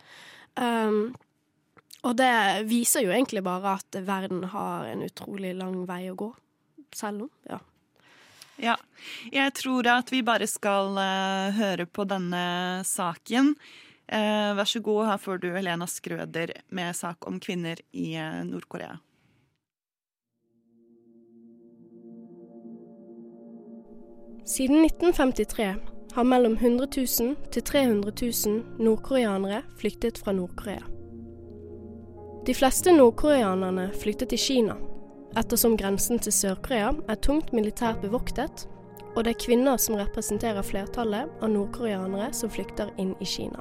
Um, 0.60 1.16
og 2.08 2.16
det 2.20 2.34
viser 2.70 3.04
jo 3.04 3.12
egentlig 3.12 3.44
bare 3.44 3.76
at 3.80 4.00
verden 4.08 4.46
har 4.54 4.88
en 4.88 5.04
utrolig 5.04 5.52
lang 5.58 5.82
vei 5.90 6.06
å 6.12 6.18
gå. 6.20 6.30
Selv 6.96 7.28
om, 7.28 7.34
ja. 7.50 7.60
Ja. 8.60 8.76
Jeg 9.32 9.54
tror 9.56 9.88
at 9.88 10.12
vi 10.12 10.22
bare 10.26 10.48
skal 10.50 10.98
uh, 11.00 11.52
høre 11.56 11.86
på 11.88 12.06
denne 12.08 12.82
saken. 12.88 13.54
Uh, 14.10 14.56
vær 14.58 14.68
så 14.68 14.82
god, 14.84 15.06
her 15.12 15.22
får 15.22 15.44
du 15.44 15.52
Helena 15.54 15.88
Skrøder 15.88 16.56
med 16.76 16.98
sak 16.98 17.28
om 17.30 17.40
kvinner 17.40 17.80
i 17.92 18.12
eh, 18.18 18.42
Nord-Korea. 18.48 18.98
Siden 24.50 24.82
1953 24.82 25.76
har 26.18 26.26
mellom 26.26 26.58
100 26.58 26.88
000 26.98 27.36
til 27.54 27.68
300 27.70 28.16
000 28.18 28.82
nordkoreanere 28.82 29.62
flyktet 29.78 30.18
fra 30.18 30.34
Nord-Korea. 30.34 30.99
De 32.48 32.54
fleste 32.56 32.92
nordkoreanerne 32.96 33.90
flyktet 34.00 34.32
til 34.32 34.40
Kina, 34.40 34.76
ettersom 35.38 35.76
grensen 35.78 36.22
til 36.24 36.34
Sør-Korea 36.34 36.94
er 37.12 37.20
tungt 37.20 37.52
militært 37.54 38.00
bevoktet, 38.02 38.66
og 39.16 39.26
det 39.26 39.34
er 39.34 39.42
kvinner 39.44 39.82
som 39.82 39.98
representerer 40.00 40.64
flertallet 40.64 41.28
av 41.44 41.52
nordkoreanere 41.52 42.32
som 42.34 42.52
flykter 42.54 42.94
inn 43.02 43.12
i 43.20 43.28
Kina. 43.28 43.60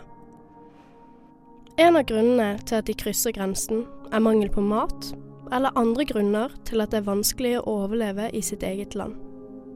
En 1.78 1.98
av 1.98 2.06
grunnene 2.06 2.58
til 2.66 2.78
at 2.78 2.86
de 2.86 2.94
krysser 2.98 3.34
grensen, 3.34 3.84
er 4.12 4.22
mangel 4.24 4.50
på 4.50 4.62
mat, 4.64 5.12
eller 5.52 5.74
andre 5.78 6.06
grunner 6.08 6.54
til 6.68 6.82
at 6.82 6.92
det 6.92 7.02
er 7.02 7.10
vanskelig 7.10 7.54
å 7.58 7.66
overleve 7.82 8.30
i 8.30 8.42
sitt 8.44 8.62
eget 8.62 8.94
land. 8.98 9.18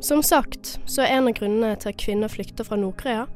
Som 0.02 0.22
sagt, 0.22 0.76
så 0.86 1.04
er 1.04 1.16
en 1.16 1.30
av 1.30 1.36
grunnene 1.38 1.76
til 1.78 1.92
at 1.92 2.00
kvinner 2.02 2.30
flykter 2.30 2.66
fra 2.66 2.78
Nord-Korea, 2.78 3.26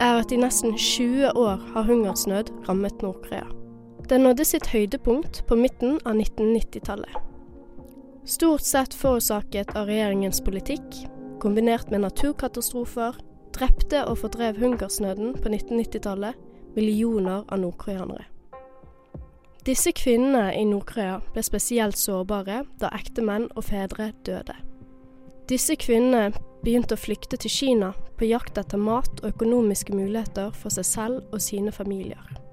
er 0.00 0.20
at 0.20 0.32
i 0.32 0.40
nesten 0.40 0.76
20 0.76 1.36
år 1.36 1.60
har 1.72 1.88
hungersnød 1.88 2.52
rammet 2.68 3.04
Nord-Korea. 3.04 3.55
Det 4.08 4.18
nådde 4.18 4.44
sitt 4.44 4.66
høydepunkt 4.70 5.40
på 5.48 5.56
midten 5.58 5.96
av 6.06 6.14
1990-tallet. 6.14 7.16
Stort 8.24 8.62
sett 8.62 8.94
forårsaket 8.94 9.72
av 9.74 9.88
regjeringens 9.90 10.38
politikk, 10.46 11.00
kombinert 11.42 11.90
med 11.90 12.04
naturkatastrofer, 12.04 13.18
drepte 13.56 14.04
og 14.06 14.20
fordrev 14.20 14.60
hungersnøden 14.62 15.34
på 15.34 15.50
1990-tallet 15.50 16.38
millioner 16.76 17.42
av 17.48 17.64
nordkoreanere. 17.64 18.28
Disse 19.66 19.90
kvinnene 19.90 20.54
i 20.54 20.62
Nord-Korea 20.70 21.18
ble 21.34 21.42
spesielt 21.42 21.98
sårbare 21.98 22.62
da 22.78 22.94
ektemenn 22.94 23.50
og 23.56 23.66
fedre 23.72 24.12
døde. 24.22 24.54
Disse 25.50 25.74
kvinnene 25.82 26.30
begynte 26.62 26.94
å 26.94 27.02
flykte 27.08 27.42
til 27.42 27.50
Kina 27.50 27.90
på 28.18 28.30
jakt 28.30 28.58
etter 28.62 28.78
mat 28.78 29.18
og 29.24 29.32
økonomiske 29.34 29.98
muligheter 29.98 30.54
for 30.54 30.70
seg 30.70 30.92
selv 30.94 31.34
og 31.34 31.42
sine 31.42 31.74
familier. 31.74 32.45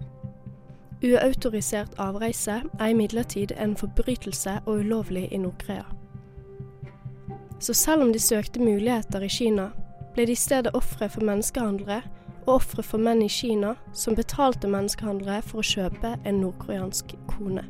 Uautorisert 1.03 1.97
avreise 1.99 2.61
er 2.79 2.91
imidlertid 2.93 3.51
en 3.59 3.75
forbrytelse 3.75 4.61
og 4.65 4.79
ulovlig 4.79 5.27
i 5.31 5.37
Nord-Korea. 5.37 5.83
Så 7.59 7.73
selv 7.73 8.01
om 8.01 8.13
de 8.13 8.19
søkte 8.19 8.59
muligheter 8.59 9.19
i 9.19 9.27
Kina, 9.27 9.69
ble 10.13 10.25
de 10.25 10.31
i 10.31 10.39
stedet 10.39 10.71
ofre 10.73 11.09
for 11.09 11.25
menneskehandlere 11.27 12.01
og 12.45 12.53
ofre 12.55 12.83
for 12.83 13.03
menn 13.03 13.23
i 13.23 13.27
Kina 13.27 13.73
som 13.93 14.15
betalte 14.15 14.67
menneskehandlere 14.67 15.41
for 15.43 15.59
å 15.59 15.67
kjøpe 15.67 16.13
en 16.23 16.39
nordkoreansk 16.39 17.15
kone. 17.33 17.65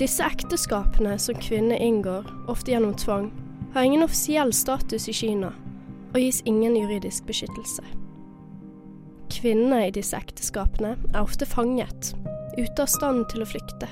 Disse 0.00 0.24
ekteskapene 0.24 1.16
som 1.20 1.40
kvinner 1.40 1.80
inngår, 1.80 2.28
ofte 2.48 2.72
gjennom 2.72 2.92
tvang, 2.96 3.30
har 3.72 3.88
ingen 3.88 4.04
offisiell 4.04 4.52
status 4.52 5.08
i 5.08 5.16
Kina 5.16 5.54
og 6.10 6.20
gis 6.20 6.42
ingen 6.44 6.76
juridisk 6.76 7.24
beskyttelse. 7.28 7.99
Kvinnene 9.40 9.86
i 9.88 9.92
disse 9.96 10.18
ekteskapene 10.20 10.98
er 11.14 11.22
ofte 11.22 11.46
fanget, 11.48 12.10
ute 12.58 12.82
av 12.84 12.90
stand 12.92 13.22
til 13.32 13.40
å 13.40 13.46
flykte. 13.48 13.86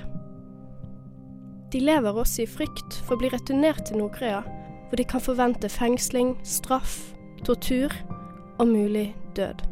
De 1.72 1.80
lever 1.80 2.18
også 2.20 2.42
i 2.44 2.50
frykt 2.52 2.98
for 3.06 3.16
å 3.16 3.22
bli 3.22 3.30
returnert 3.32 3.86
til 3.88 4.02
Nord-Korea, 4.02 4.42
hvor 4.88 5.00
de 5.00 5.06
kan 5.08 5.24
forvente 5.24 5.70
fengsling, 5.72 6.34
straff, 6.44 6.98
tortur 7.48 7.92
og 8.58 8.68
mulig 8.68 9.06
død. 9.40 9.64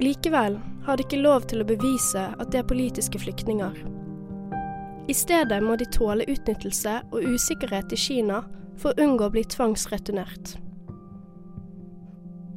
Likevel 0.00 0.56
har 0.86 0.96
de 0.96 1.04
ikke 1.04 1.20
lov 1.20 1.44
til 1.52 1.60
å 1.60 1.68
bevise 1.68 2.24
at 2.32 2.48
de 2.48 2.62
er 2.62 2.68
politiske 2.68 3.20
flyktninger. 3.20 3.76
I 5.04 5.16
stedet 5.16 5.60
må 5.60 5.76
de 5.76 5.88
tåle 5.92 6.24
utnyttelse 6.24 6.96
og 7.10 7.28
usikkerhet 7.28 7.92
i 7.92 8.00
Kina 8.00 8.40
for 8.80 8.94
å 8.94 9.04
unngå 9.04 9.28
å 9.28 9.36
bli 9.36 9.44
tvangsreturnert. 9.52 10.56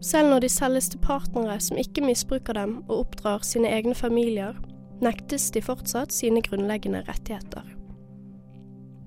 Selv 0.03 0.29
når 0.29 0.43
de 0.43 0.49
selges 0.51 0.89
til 0.91 0.99
partnere 0.99 1.55
som 1.63 1.79
ikke 1.79 2.03
misbruker 2.03 2.57
dem 2.57 2.81
og 2.89 3.05
oppdrar 3.05 3.45
sine 3.47 3.71
egne 3.71 3.95
familier, 3.95 4.57
nektes 5.03 5.47
de 5.55 5.61
fortsatt 5.63 6.11
sine 6.11 6.41
grunnleggende 6.43 7.05
rettigheter. 7.07 7.63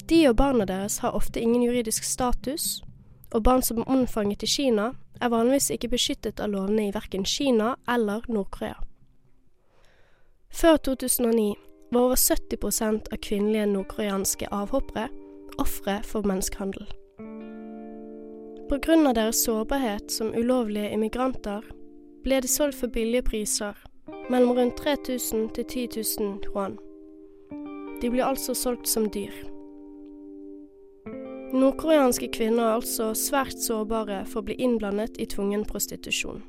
De 0.08 0.22
og 0.30 0.36
barna 0.36 0.64
deres 0.64 0.98
har 1.02 1.16
ofte 1.18 1.40
ingen 1.40 1.62
juridisk 1.66 2.04
status, 2.04 2.80
og 3.34 3.42
barn 3.42 3.62
som 3.62 3.82
er 3.82 3.90
unnfanget 3.90 4.42
i 4.42 4.46
Kina, 4.46 4.92
er 5.20 5.32
vanligvis 5.32 5.70
ikke 5.74 5.92
beskyttet 5.92 6.40
av 6.40 6.52
lovene 6.52 6.88
i 6.88 6.94
verken 6.94 7.24
Kina 7.24 7.74
eller 7.88 8.24
Nord-Korea. 8.28 8.76
Før 10.48 10.76
2009 10.76 11.54
var 11.92 12.00
over 12.00 12.16
70% 12.16 13.12
av 13.12 13.18
kvinnelige 13.20 13.66
nordkoreanske 13.66 14.48
avhoppere 14.52 15.08
ofre 15.60 16.00
for 16.04 16.24
menneskehandel. 16.24 16.86
På 18.68 18.78
grunn 18.78 19.06
av 19.06 19.14
deres 19.14 19.44
sårbarhet 19.44 20.10
som 20.10 20.34
ulovlige 20.34 20.90
immigranter 20.90 21.62
ble 22.24 22.40
de 22.42 22.48
solgt 22.50 22.80
for 22.80 22.90
billige 22.90 23.22
priser, 23.22 23.76
mellom 24.30 24.56
rundt 24.58 24.80
3000 24.80 25.52
til 25.54 25.64
10 25.64 26.02
000 26.18 26.48
yuan. 26.48 26.74
De 28.02 28.10
ble 28.10 28.26
altså 28.26 28.56
solgt 28.58 28.90
som 28.90 29.06
dyr. 29.14 29.30
Nordkoreanske 31.54 32.32
kvinner 32.34 32.64
er 32.64 32.80
altså 32.80 33.12
svært 33.14 33.54
sårbare 33.62 34.24
for 34.26 34.42
å 34.42 34.48
bli 34.50 34.58
innblandet 34.58 35.14
i 35.22 35.30
tvungen 35.30 35.62
prostitusjon. 35.64 36.42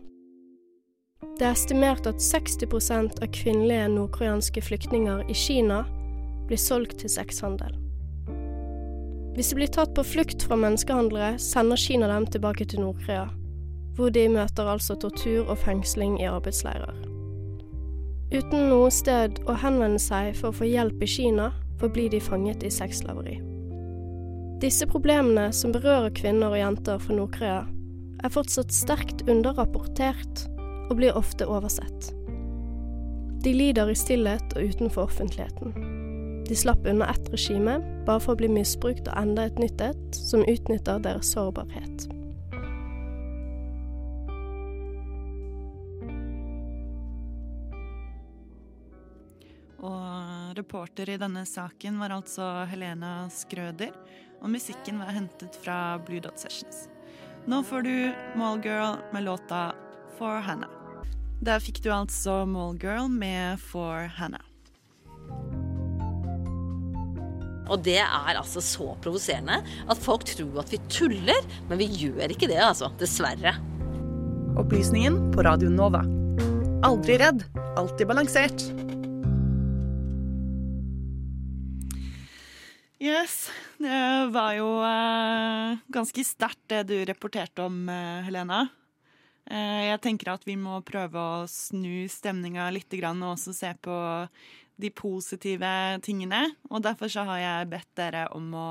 Det 1.38 1.46
er 1.46 1.54
estimert 1.54 2.10
at 2.10 2.18
60% 2.18 3.22
av 3.22 3.30
kvinnelige 3.30 3.92
nordkoreanske 3.94 4.66
flyktninger 4.66 5.22
i 5.30 5.38
Kina 5.38 5.84
blir 6.50 6.58
solgt 6.58 6.98
til 7.04 7.14
sexhandel. 7.14 7.78
Hvis 9.38 9.52
de 9.52 9.56
blir 9.60 9.70
tatt 9.70 9.92
på 9.94 10.02
flukt 10.02 10.42
fra 10.48 10.56
menneskehandlere, 10.58 11.36
sender 11.38 11.78
Kina 11.78 12.08
dem 12.10 12.24
tilbake 12.26 12.66
til 12.66 12.82
Nord-Korea, 12.82 13.28
hvor 13.94 14.10
de 14.10 14.24
møter 14.34 14.66
altså 14.66 14.96
tortur 14.98 15.46
og 15.46 15.60
fengsling 15.62 16.16
i 16.18 16.26
arbeidsleirer. 16.26 16.96
Uten 18.34 18.66
noe 18.72 18.88
sted 18.90 19.38
å 19.46 19.54
henvende 19.62 20.02
seg 20.02 20.32
for 20.40 20.50
å 20.50 20.58
få 20.58 20.66
hjelp 20.66 21.06
i 21.06 21.10
Kina, 21.14 21.52
forblir 21.78 22.10
de 22.10 22.18
fanget 22.18 22.66
i 22.66 22.72
sexslaveri. 22.74 23.36
Disse 24.58 24.90
problemene 24.90 25.52
som 25.54 25.76
berører 25.76 26.10
kvinner 26.18 26.56
og 26.56 26.58
jenter 26.58 26.98
fra 27.06 27.20
Nord-Korea, 27.20 27.62
er 28.26 28.34
fortsatt 28.34 28.74
sterkt 28.74 29.22
underrapportert 29.30 30.48
og 30.90 30.98
blir 30.98 31.14
ofte 31.14 31.46
oversett. 31.46 32.10
De 33.46 33.54
lider 33.54 33.94
i 33.94 34.02
stillhet 34.02 34.58
og 34.58 34.74
utenfor 34.74 35.06
offentligheten. 35.12 35.97
De 36.48 36.56
slapp 36.56 36.86
unna 36.88 37.10
ett 37.10 37.30
regime 37.30 37.80
bare 38.06 38.22
for 38.24 38.38
å 38.38 38.40
bli 38.40 38.48
misbrukt 38.48 39.10
og 39.10 39.18
enda 39.20 39.50
et 39.50 39.58
nytt 39.60 39.82
et 39.84 40.16
som 40.16 40.46
utnytter 40.48 41.02
deres 41.04 41.34
sårbarhet. 41.36 42.08
Og 49.84 50.56
reporter 50.58 51.12
i 51.12 51.20
denne 51.20 51.44
saken 51.46 52.00
var 52.00 52.16
altså 52.16 52.48
Helena 52.72 53.28
Skrøder, 53.34 53.92
og 54.40 54.54
musikken 54.56 55.04
var 55.04 55.12
hentet 55.20 55.60
fra 55.60 55.98
Blue 56.08 56.24
Dot 56.24 56.40
Sessions. 56.40 56.88
Nå 57.48 57.60
får 57.68 57.84
du 57.84 57.96
Mallgirl 58.40 59.02
med 59.12 59.28
låta 59.28 59.74
For 60.16 60.40
Hannah. 60.48 60.72
Der 61.44 61.60
fikk 61.60 61.84
du 61.84 61.92
altså 61.92 62.46
Mallgirl 62.48 63.12
med 63.12 63.60
For 63.60 64.08
Hannah. 64.16 64.47
Og 67.68 67.82
det 67.86 68.00
er 68.02 68.38
altså 68.40 68.64
så 68.64 68.94
provoserende 69.04 69.62
at 69.64 70.04
folk 70.04 70.28
tror 70.30 70.62
at 70.64 70.74
vi 70.74 70.82
tuller, 70.92 71.48
men 71.70 71.82
vi 71.82 71.90
gjør 72.06 72.34
ikke 72.34 72.50
det, 72.52 72.62
altså. 72.64 72.92
Dessverre. 73.00 73.58
Opplysningen 74.58 75.20
på 75.36 75.44
Radio 75.46 75.70
Nova. 75.70 76.04
Aldri 76.88 77.18
redd, 77.22 77.44
alltid 77.78 78.08
balansert. 78.10 78.64
Yes, 82.98 83.52
det 83.78 84.30
var 84.34 84.56
jo 84.58 84.72
eh, 84.82 85.78
ganske 85.94 86.24
sterkt 86.26 86.64
det 86.72 86.82
du 86.90 86.96
rapporterte 87.06 87.68
om, 87.68 87.84
eh, 87.94 88.24
Helena. 88.26 88.64
Eh, 89.46 89.84
jeg 89.92 90.02
tenker 90.02 90.34
at 90.34 90.48
vi 90.48 90.56
må 90.58 90.80
prøve 90.86 91.22
å 91.22 91.46
snu 91.52 92.08
stemninga 92.10 92.66
litt 92.74 92.92
og 92.98 93.30
også 93.36 93.54
se 93.54 93.70
på 93.80 93.98
de 94.82 94.94
positive 94.94 95.74
tingene. 96.06 96.44
Og 96.70 96.86
derfor 96.86 97.12
så 97.12 97.26
har 97.28 97.42
jeg 97.42 97.70
bedt 97.74 97.92
dere 98.00 98.28
om 98.38 98.54
å 98.58 98.70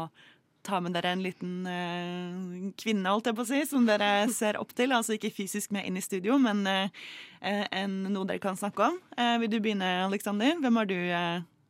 ta 0.66 0.80
med 0.82 0.96
dere 0.96 1.14
en 1.14 1.22
liten 1.22 1.66
uh, 1.68 2.70
kvinne, 2.78 3.10
holdt 3.10 3.30
jeg 3.30 3.38
på 3.38 3.44
å 3.44 3.48
si, 3.48 3.62
som 3.70 3.86
dere 3.86 4.26
ser 4.34 4.58
opp 4.60 4.74
til. 4.76 4.94
Altså 4.96 5.16
ikke 5.16 5.34
fysisk 5.34 5.74
med 5.74 5.86
inn 5.86 5.98
i 5.98 6.04
studio, 6.04 6.38
men 6.42 6.64
uh, 6.66 7.10
en, 7.42 8.00
noe 8.10 8.26
dere 8.28 8.42
kan 8.42 8.58
snakke 8.58 8.90
om. 8.90 8.96
Uh, 9.18 9.36
vil 9.42 9.52
du 9.52 9.60
begynne, 9.60 9.92
Aleksander? 10.06 10.58
Hvem, 10.62 10.80
du, 10.90 10.96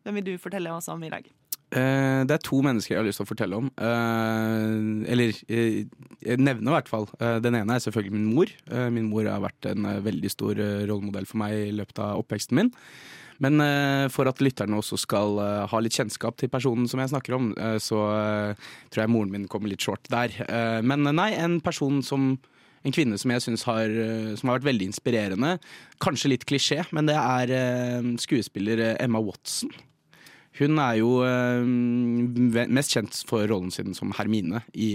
hvem 0.07 0.21
vil 0.21 0.31
du 0.31 0.37
fortelle 0.41 0.73
oss 0.73 0.89
om 0.93 1.05
i 1.05 1.13
dag? 1.13 1.29
Det 1.77 2.31
er 2.31 2.41
to 2.47 2.61
mennesker 2.63 2.93
jeg 2.95 3.01
har 3.01 3.05
lyst 3.05 3.19
til 3.19 3.27
å 3.27 3.29
fortelle 3.29 3.57
om. 3.59 3.67
Eller 3.75 5.35
nevne, 6.39 6.71
i 6.71 6.75
hvert 6.77 6.89
fall. 6.89 7.09
Den 7.43 7.59
ene 7.59 7.75
er 7.75 7.83
selvfølgelig 7.83 8.15
min 8.15 8.29
mor. 8.31 8.53
Min 8.95 9.09
mor 9.11 9.27
har 9.27 9.43
vært 9.43 9.67
en 9.73 9.89
veldig 10.07 10.31
stor 10.31 10.63
rollemodell 10.87 11.27
for 11.27 11.43
meg 11.43 11.57
i 11.59 11.75
løpet 11.75 11.99
av 12.07 12.23
oppveksten 12.23 12.61
min. 12.61 12.71
Men 13.43 13.61
eh, 13.61 14.07
for 14.13 14.29
at 14.31 14.41
lytterne 14.45 14.79
også 14.79 14.99
skal 15.01 15.41
eh, 15.43 15.65
ha 15.71 15.81
litt 15.83 15.97
kjennskap 15.97 16.39
til 16.41 16.51
personen 16.53 16.89
som 16.91 17.03
jeg 17.03 17.13
snakker 17.13 17.37
om, 17.37 17.51
eh, 17.61 17.79
så 17.83 18.01
tror 18.93 19.05
jeg 19.05 19.13
moren 19.13 19.33
min 19.33 19.49
kommer 19.51 19.71
litt 19.73 19.85
short 19.85 20.09
der. 20.13 20.33
Men 20.87 21.05
nei, 21.17 21.33
en 21.37 21.59
person 21.65 22.01
som 22.05 22.37
en 22.87 22.95
kvinne 22.95 23.19
som 23.19 23.33
jeg 23.33 23.43
syns 23.43 23.65
har, 23.67 23.91
som 24.39 24.49
har 24.49 24.61
vært 24.61 24.69
veldig 24.69 24.89
inspirerende. 24.93 25.57
Kanskje 26.03 26.31
litt 26.31 26.47
klisjé, 26.47 26.85
men 26.95 27.09
det 27.11 27.17
er 27.19 27.53
skuespiller 28.23 28.83
Emma 28.95 29.21
Watson. 29.23 29.73
Hun 30.61 30.79
er 30.81 31.01
jo 31.01 31.11
mest 32.73 32.95
kjent 32.95 33.19
for 33.29 33.45
rollen 33.51 33.75
sin 33.75 33.97
som 33.97 34.15
Hermine 34.17 34.63
i, 34.73 34.95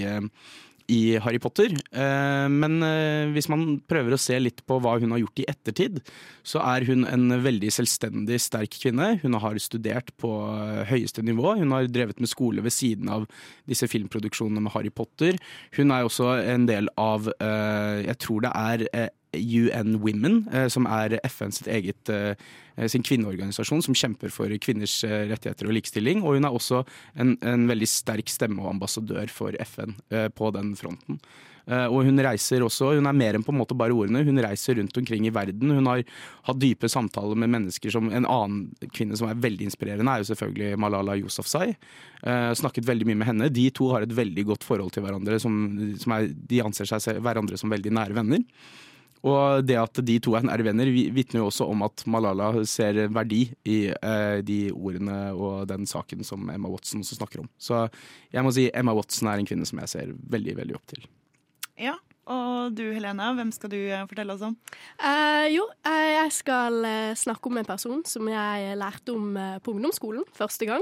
i 0.91 1.17
Harry 1.23 1.39
Potter. 1.41 1.71
Eh, 1.71 2.47
men 2.51 2.81
eh, 2.85 3.31
hvis 3.31 3.47
man 3.51 3.79
prøver 3.89 4.15
å 4.15 4.19
se 4.19 4.37
litt 4.41 4.61
på 4.67 4.79
hva 4.83 4.97
hun 5.01 5.13
har 5.15 5.21
gjort 5.23 5.43
i 5.43 5.47
ettertid, 5.51 6.01
så 6.43 6.61
er 6.65 6.85
hun 6.89 7.05
en 7.07 7.37
veldig 7.43 7.71
selvstendig, 7.73 8.41
sterk 8.43 8.75
kvinne. 8.81 9.13
Hun 9.23 9.37
har 9.41 9.59
studert 9.63 10.11
på 10.21 10.33
eh, 10.51 10.83
høyeste 10.91 11.23
nivå. 11.25 11.55
Hun 11.61 11.75
har 11.75 11.87
drevet 11.91 12.21
med 12.21 12.31
skole 12.31 12.63
ved 12.65 12.75
siden 12.75 13.11
av 13.13 13.27
disse 13.69 13.87
filmproduksjonene 13.91 14.65
med 14.65 14.75
Harry 14.75 14.91
Potter. 14.93 15.39
Hun 15.77 15.95
er 15.95 16.07
også 16.07 16.33
en 16.41 16.67
del 16.69 16.89
av 16.99 17.29
Jeg 17.41 18.17
tror 18.21 18.43
det 18.43 18.51
er 18.57 19.11
UN 19.33 19.99
Women, 20.03 20.47
eh, 20.51 20.67
som 20.67 20.87
er 20.89 21.19
FN 21.23 21.53
sitt 21.55 21.69
eget 21.71 22.09
eh, 22.11 22.33
sin 22.91 23.03
kvinneorganisasjon 23.05 23.83
som 23.85 23.95
kjemper 23.95 24.33
for 24.33 24.51
kvinners 24.63 24.97
eh, 25.07 25.29
rettigheter 25.31 25.69
og 25.69 25.77
likestilling. 25.77 26.23
Og 26.25 26.37
hun 26.37 26.47
er 26.47 26.57
også 26.57 26.83
en, 27.15 27.37
en 27.39 27.69
veldig 27.69 27.87
sterk 27.87 28.31
stemme 28.31 28.63
og 28.63 28.73
ambassadør 28.75 29.31
for 29.31 29.55
FN 29.63 29.95
på 30.35 30.51
den 30.55 30.75
fronten. 30.79 31.21
Og 31.71 32.07
hun 32.07 32.17
reiser 32.25 32.63
også, 32.65 32.87
hun 32.97 33.05
er 33.07 33.15
mer 33.15 33.37
enn 33.37 33.43
på 33.45 33.53
en 33.53 33.59
måte 33.59 33.75
bare 33.77 33.93
ordene, 33.93 34.23
hun 34.25 34.41
reiser 34.43 34.79
rundt 34.79 34.97
omkring 34.97 35.27
i 35.29 35.31
verden. 35.31 35.69
Hun 35.77 35.87
har 35.87 36.01
hatt 36.47 36.59
dype 36.59 36.89
samtaler 36.89 37.37
med 37.37 37.51
mennesker 37.53 37.93
som 37.93 38.09
En 38.09 38.25
annen 38.25 38.89
kvinne 38.91 39.15
som 39.15 39.29
er 39.29 39.39
veldig 39.39 39.69
inspirerende, 39.69 40.09
er 40.09 40.23
jo 40.23 40.31
selvfølgelig 40.31 40.81
Malala 40.81 41.15
Yousafzai. 41.21 41.69
Uh, 42.25 42.49
snakket 42.57 42.89
veldig 42.89 43.07
mye 43.11 43.21
med 43.21 43.29
henne. 43.29 43.51
De 43.53 43.69
to 43.77 43.91
har 43.93 44.03
et 44.03 44.17
veldig 44.17 44.47
godt 44.49 44.65
forhold 44.67 44.91
til 44.97 45.05
hverandre. 45.05 45.37
Som, 45.39 45.61
som 46.01 46.17
er, 46.17 46.31
de 46.33 46.63
anser 46.65 46.89
seg 46.89 47.21
hverandre 47.21 47.61
som 47.61 47.71
veldig 47.71 47.93
nære 47.93 48.17
venner. 48.17 48.41
Og 49.23 49.61
det 49.67 49.75
at 49.77 49.99
de 50.05 50.15
to 50.19 50.33
er 50.33 50.41
nære 50.47 50.63
venner, 50.65 50.89
vi- 50.89 51.11
vitner 51.13 51.43
jo 51.43 51.49
også 51.51 51.67
om 51.69 51.83
at 51.85 52.03
Malala 52.09 52.51
ser 52.65 52.93
verdi 53.13 53.43
i 53.69 53.75
eh, 53.93 54.41
de 54.41 54.71
ordene 54.73 55.31
og 55.37 55.67
den 55.69 55.85
saken 55.85 56.23
som 56.25 56.49
Emma 56.49 56.67
Watson 56.69 57.01
også 57.03 57.19
snakker 57.19 57.43
om. 57.43 57.49
Så 57.59 57.83
jeg 58.33 58.43
må 58.43 58.51
si 58.55 58.69
Emma 58.73 58.93
Watson 58.97 59.27
er 59.29 59.37
en 59.37 59.45
kvinne 59.45 59.65
som 59.69 59.77
jeg 59.83 59.89
ser 59.93 60.13
veldig, 60.29 60.55
veldig 60.57 60.75
opp 60.79 60.87
til. 60.89 61.05
Ja, 61.77 61.93
og 62.31 62.73
du 62.77 62.81
Helena, 62.93 63.31
hvem 63.37 63.51
skal 63.53 63.69
du 63.69 63.77
eh, 63.77 64.05
fortelle 64.09 64.33
oss 64.33 64.41
om? 64.41 64.55
Eh, 64.97 65.47
jo, 65.53 65.67
eh, 65.85 66.07
jeg 66.17 66.31
skal 66.39 66.81
snakke 67.17 67.45
om 67.51 67.57
en 67.61 67.65
person 67.69 68.01
som 68.09 68.25
jeg 68.27 68.73
lærte 68.77 69.13
om 69.13 69.37
på 69.61 69.75
ungdomsskolen 69.75 70.25
første 70.33 70.65
gang. 70.69 70.81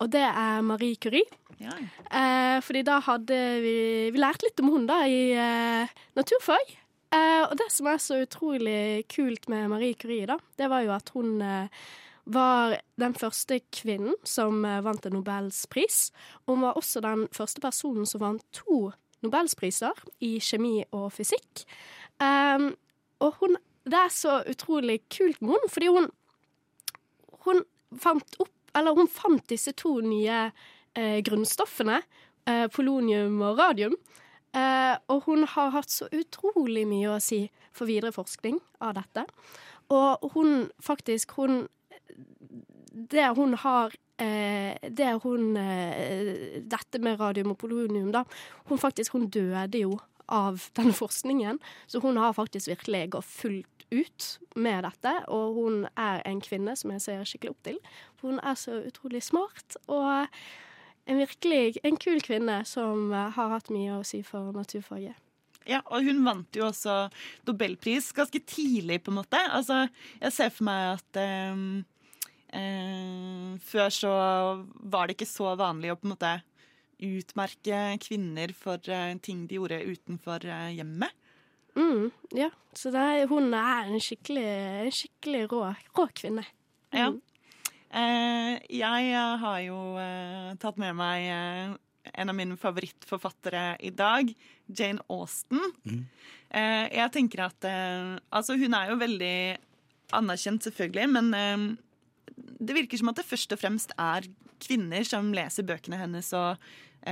Og 0.00 0.10
det 0.12 0.24
er 0.24 0.64
Marie 0.64 0.96
Curie. 0.96 1.24
Ja. 1.60 1.72
Eh, 2.08 2.58
fordi 2.60 2.82
da 2.84 2.98
hadde 3.00 3.36
vi 3.64 3.76
Vi 4.12 4.18
lærte 4.20 4.44
litt 4.44 4.60
om 4.60 4.68
hun 4.74 4.84
da 4.88 5.02
i 5.08 5.32
eh, 5.32 5.88
naturfag. 6.16 6.74
Eh, 7.16 7.44
og 7.46 7.54
det 7.58 7.70
som 7.72 7.88
er 7.88 8.02
så 8.02 8.20
utrolig 8.24 9.06
kult 9.12 9.48
med 9.52 9.70
Marie 9.72 9.96
Curie, 9.96 10.26
da, 10.28 10.36
det 10.58 10.68
var 10.72 10.84
jo 10.84 10.92
at 10.96 11.12
hun 11.14 11.40
eh, 11.44 11.86
var 12.26 12.76
den 13.00 13.14
første 13.16 13.60
kvinnen 13.72 14.16
som 14.26 14.64
eh, 14.66 14.82
vant 14.84 15.06
en 15.06 15.16
Nobelspris. 15.16 16.10
Hun 16.50 16.64
var 16.66 16.76
også 16.78 17.00
den 17.04 17.26
første 17.34 17.62
personen 17.64 18.08
som 18.08 18.24
vant 18.24 18.44
to 18.56 18.90
Nobelspriser 19.24 19.96
i 20.26 20.36
kjemi 20.42 20.80
og 20.92 21.08
fysikk. 21.16 21.64
Eh, 22.20 22.68
og 23.24 23.40
hun 23.40 23.56
Det 23.86 23.94
er 23.94 24.10
så 24.10 24.40
utrolig 24.50 24.96
kult 25.14 25.40
med 25.40 25.54
hun, 25.54 25.68
fordi 25.70 25.86
hun 25.86 26.08
hun 27.46 27.62
fant 28.02 28.40
opp 28.42 28.50
Eller 28.74 28.92
hun 28.92 29.08
fant 29.08 29.46
disse 29.48 29.72
to 29.72 30.00
nye 30.04 30.50
eh, 30.96 31.22
grunnstoffene, 31.24 32.02
eh, 32.44 32.66
polonium 32.68 33.40
og 33.40 33.58
radium. 33.58 33.94
Eh, 34.56 34.96
og 35.12 35.26
hun 35.26 35.44
har 35.52 35.74
hatt 35.74 35.92
så 35.92 36.08
utrolig 36.14 36.86
mye 36.88 37.12
å 37.12 37.20
si 37.22 37.44
for 37.76 37.88
videre 37.90 38.14
forskning 38.14 38.58
av 38.84 38.96
dette. 38.96 39.26
Og 39.92 40.32
hun 40.34 40.68
faktisk 40.82 41.36
Hun 41.36 41.68
Det 42.90 43.28
hun 43.36 43.54
har 43.54 43.92
eh, 44.18 44.74
Det 44.90 45.12
hun 45.22 45.56
eh, 45.56 46.58
Dette 46.62 46.98
med 46.98 47.20
radium 47.20 47.52
og 47.52 47.58
polonium, 47.58 48.10
da. 48.12 48.24
Hun 48.66 48.78
faktisk 48.78 49.12
Hun 49.12 49.28
døde 49.28 49.78
jo 49.78 49.98
av 50.26 50.64
denne 50.78 50.92
forskningen, 50.92 51.60
så 51.86 52.00
hun 52.02 52.16
har 52.18 52.32
faktisk 52.34 52.66
virkelig 52.66 53.10
gått 53.14 53.28
fullt 53.30 53.84
ut 53.94 54.24
med 54.56 54.82
dette. 54.82 55.12
Og 55.30 55.54
hun 55.54 55.84
er 55.94 56.24
en 56.26 56.40
kvinne 56.42 56.74
som 56.74 56.90
jeg 56.90 57.04
ser 57.04 57.22
skikkelig 57.22 57.52
opp 57.52 57.62
til. 57.68 57.78
Hun 58.24 58.40
er 58.42 58.58
så 58.58 58.80
utrolig 58.88 59.22
smart. 59.22 59.76
og 59.86 60.26
en 61.06 61.20
virkelig 61.22 61.78
en 61.86 61.98
kul 62.00 62.20
kvinne 62.24 62.60
som 62.68 63.12
eh, 63.14 63.30
har 63.36 63.52
hatt 63.54 63.70
mye 63.74 63.98
å 63.98 64.04
si 64.06 64.22
for 64.26 64.52
naturfaget. 64.56 65.16
Ja, 65.66 65.80
og 65.90 66.06
hun 66.06 66.22
vant 66.26 66.54
jo 66.54 66.68
også 66.68 67.08
Nobelpris 67.48 68.12
ganske 68.14 68.38
tidlig, 68.46 69.00
på 69.02 69.10
en 69.10 69.18
måte. 69.18 69.40
Altså, 69.50 69.86
jeg 70.20 70.34
ser 70.34 70.52
for 70.54 70.68
meg 70.68 70.92
at 70.92 71.18
um, 71.50 71.64
eh, 72.54 73.56
før 73.66 73.90
så 73.94 74.12
var 74.78 75.06
det 75.06 75.16
ikke 75.16 75.30
så 75.30 75.56
vanlig 75.58 75.90
å 75.90 75.98
på 75.98 76.06
en 76.06 76.14
måte 76.14 76.36
utmerke 77.02 77.80
kvinner 78.00 78.54
for 78.56 78.80
uh, 78.88 79.10
ting 79.20 79.42
de 79.50 79.58
gjorde 79.58 79.82
utenfor 79.84 80.46
uh, 80.48 80.70
hjemmet. 80.72 81.12
Mm, 81.76 82.08
ja, 82.32 82.48
så 82.72 82.88
er, 82.96 83.26
hun 83.28 83.50
er 83.52 83.90
en 83.90 84.00
skikkelig, 84.00 84.46
en 84.86 84.94
skikkelig 84.94 85.42
rå, 85.50 85.60
rå 85.98 86.06
kvinne. 86.16 86.46
Ja. 86.94 87.10
Eh, 87.96 88.56
jeg 88.76 89.10
eh, 89.14 89.36
har 89.40 89.60
jo 89.64 89.78
eh, 90.00 90.52
tatt 90.60 90.78
med 90.80 90.96
meg 90.98 91.28
en 92.06 92.30
av 92.30 92.36
mine 92.36 92.56
favorittforfattere 92.60 93.76
i 93.82 93.90
dag, 93.94 94.28
Jane 94.68 95.02
Austen. 95.10 95.62
Eh, 95.86 96.84
jeg 96.92 97.12
tenker 97.14 97.46
at 97.48 97.66
Altså, 97.66 98.58
hun 98.60 98.76
er 98.76 98.92
jo 98.92 99.00
veldig 99.00 99.38
anerkjent, 100.14 100.68
selvfølgelig, 100.68 101.08
men 101.10 101.78
det 102.36 102.76
virker 102.76 103.00
som 103.00 103.10
at 103.10 103.18
det 103.18 103.26
først 103.26 103.54
og 103.56 103.58
fremst 103.58 103.94
er 103.98 104.28
kvinner 104.62 105.04
som 105.04 105.32
leser 105.34 105.66
bøkene 105.66 105.98
hennes 105.98 106.30
og 106.36 106.62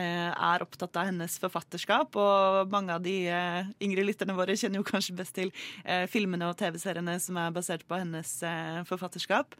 er 0.00 0.64
opptatt 0.64 0.96
av 0.98 1.09
hennes 1.09 1.37
forfatterskap. 1.42 2.16
Og 2.18 2.72
mange 2.72 2.94
av 2.96 3.02
de 3.04 3.14
eh, 3.30 3.72
yngre 3.85 4.04
lytterne 4.07 4.37
våre 4.37 4.57
kjenner 4.59 4.80
jo 4.80 4.88
kanskje 4.88 5.16
best 5.18 5.37
til 5.37 5.52
eh, 5.85 6.04
filmene 6.11 6.48
og 6.50 6.59
TV-seriene 6.61 7.16
som 7.22 7.38
er 7.40 7.54
basert 7.54 7.87
på 7.88 7.98
hennes 8.00 8.37
eh, 8.46 8.80
forfatterskap. 8.88 9.57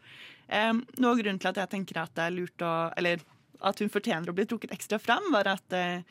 Eh, 0.47 0.73
noe 0.99 1.13
av 1.13 1.21
grunnen 1.21 1.41
til 1.41 1.51
at 1.51 1.61
jeg 1.63 1.73
tenker 1.75 2.01
at 2.01 2.15
det 2.17 2.27
er 2.27 2.35
lurt 2.35 2.65
å 2.65 2.73
Eller 2.99 3.23
at 3.65 3.79
hun 3.79 3.89
fortjener 3.89 4.29
å 4.29 4.35
bli 4.35 4.45
trukket 4.45 4.73
ekstra 4.75 4.99
fram, 5.01 5.31
var 5.33 5.47
at 5.49 5.73
eh, 5.73 6.03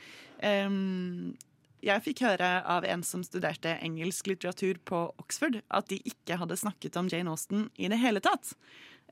jeg 1.84 2.04
fikk 2.06 2.22
høre 2.24 2.48
av 2.64 2.86
en 2.88 3.04
som 3.04 3.22
studerte 3.26 3.76
engelsk 3.84 4.30
litteratur 4.30 4.80
på 4.88 5.04
Oxford, 5.20 5.60
at 5.68 5.90
de 5.92 6.00
ikke 6.08 6.38
hadde 6.40 6.56
snakket 6.58 6.96
om 6.96 7.10
Jane 7.12 7.30
Austen 7.30 7.68
i 7.76 7.90
det 7.92 8.00
hele 8.00 8.22
tatt. 8.24 8.54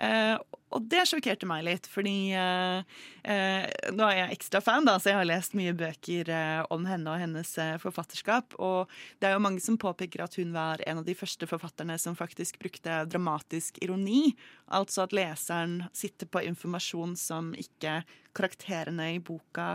Eh, 0.00 0.37
og 0.72 0.85
det 0.88 1.02
sjokkerte 1.09 1.46
meg 1.48 1.64
litt, 1.66 1.87
fordi 1.90 2.33
eh, 2.37 3.00
eh, 3.28 3.64
nå 3.92 4.07
er 4.07 4.16
jeg 4.16 4.37
ekstra 4.38 4.62
fan, 4.64 4.87
da, 4.88 4.94
så 4.96 5.11
jeg 5.11 5.18
har 5.18 5.28
lest 5.28 5.57
mye 5.59 5.74
bøker 5.76 6.31
eh, 6.33 6.61
om 6.72 6.87
henne 6.88 7.12
og 7.12 7.20
hennes 7.20 7.50
eh, 7.61 7.74
forfatterskap. 7.83 8.57
Og 8.57 8.92
det 9.20 9.28
er 9.28 9.37
jo 9.37 9.42
mange 9.44 9.61
som 9.64 9.76
påpeker 9.81 10.24
at 10.24 10.38
hun 10.40 10.55
var 10.57 10.83
en 10.88 11.02
av 11.02 11.09
de 11.09 11.16
første 11.18 11.48
forfatterne 11.50 11.98
som 12.00 12.16
faktisk 12.18 12.61
brukte 12.62 13.02
dramatisk 13.12 13.83
ironi. 13.85 14.33
Altså 14.72 15.05
at 15.05 15.16
leseren 15.16 15.83
sitter 15.96 16.31
på 16.31 16.44
informasjon 16.48 17.18
som 17.20 17.52
ikke 17.59 18.00
karakterene 18.37 19.12
i 19.18 19.20
boka 19.20 19.74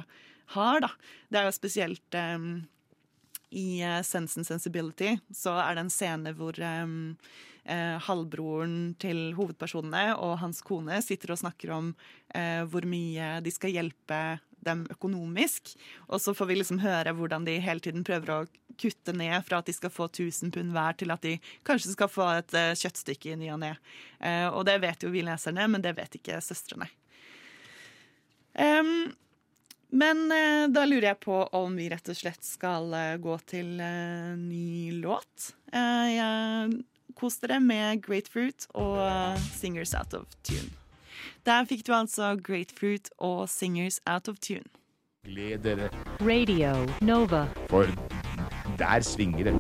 har, 0.56 0.82
da. 0.82 0.90
Det 1.30 1.40
er 1.40 1.46
jo 1.46 1.58
spesielt 1.60 2.18
eh, 2.18 2.50
i 3.50 3.80
Sense 4.04 4.40
and 4.40 4.48
Sensibility 4.48 5.14
så 5.32 5.54
er 5.62 5.78
det 5.78 5.86
en 5.86 5.94
scene 5.94 6.34
hvor 6.36 6.58
um, 6.60 7.16
eh, 7.70 7.98
halvbroren 8.08 8.96
til 9.02 9.32
hovedpersonene 9.38 10.16
og 10.16 10.40
hans 10.42 10.64
kone 10.66 11.00
sitter 11.06 11.36
og 11.36 11.42
snakker 11.44 11.74
om 11.76 11.94
eh, 12.34 12.64
hvor 12.68 12.88
mye 12.88 13.38
de 13.46 13.54
skal 13.54 13.76
hjelpe 13.76 14.22
dem 14.68 14.86
økonomisk. 14.92 15.74
Og 16.08 16.22
så 16.22 16.34
får 16.36 16.50
vi 16.50 16.60
liksom 16.60 16.82
høre 16.84 17.14
hvordan 17.16 17.46
de 17.48 17.58
hele 17.64 17.84
tiden 17.84 18.06
prøver 18.08 18.34
å 18.34 18.40
kutte 18.80 19.14
ned 19.16 19.38
fra 19.48 19.62
at 19.62 19.70
de 19.70 19.76
skal 19.76 19.94
få 19.94 20.10
1000 20.10 20.54
pund 20.54 20.74
hver, 20.76 20.98
til 21.00 21.14
at 21.14 21.24
de 21.26 21.38
kanskje 21.68 21.94
skal 21.94 22.12
få 22.12 22.28
et 22.40 22.58
eh, 22.58 22.74
kjøttstykke 22.78 23.34
i 23.34 23.40
ny 23.40 23.52
og 23.56 23.62
ne. 23.64 23.76
Eh, 24.20 24.48
og 24.50 24.66
det 24.70 24.80
vet 24.84 25.06
jo 25.06 25.14
vi 25.14 25.26
leserne, 25.26 25.70
men 25.72 25.86
det 25.86 25.96
vet 25.98 26.20
ikke 26.20 26.42
søstrene. 26.44 26.90
Um, 28.58 29.12
men 29.94 30.32
eh, 30.34 30.66
da 30.74 30.84
lurer 30.86 31.12
jeg 31.12 31.20
på 31.24 31.36
om 31.56 31.76
vi 31.78 31.88
rett 31.92 32.10
og 32.12 32.18
slett 32.18 32.44
skal 32.44 32.90
eh, 32.98 33.16
gå 33.22 33.38
til 33.48 33.78
eh, 33.80 34.34
ny 34.40 34.98
låt. 35.00 35.52
Eh, 35.72 36.08
jeg 36.18 36.82
Kos 37.18 37.38
dere 37.42 37.58
med 37.60 38.02
Grapefruit 38.06 38.68
og 38.78 38.98
eh, 39.02 39.40
Singers 39.54 39.94
Out 39.98 40.14
of 40.14 40.26
Tune. 40.44 40.70
Der 41.46 41.66
fikk 41.66 41.88
du 41.88 41.94
altså 41.96 42.36
Grapefruit 42.44 43.10
og 43.18 43.50
Singers 43.50 44.00
Out 44.06 44.28
of 44.30 44.36
Tune. 44.42 44.64
Gled 45.26 45.58
dere, 45.64 45.90
Radio 46.22 46.88
Nova. 47.02 47.48
for 47.70 47.86
der 48.78 49.00
svinger 49.02 49.44
det. 49.44 49.54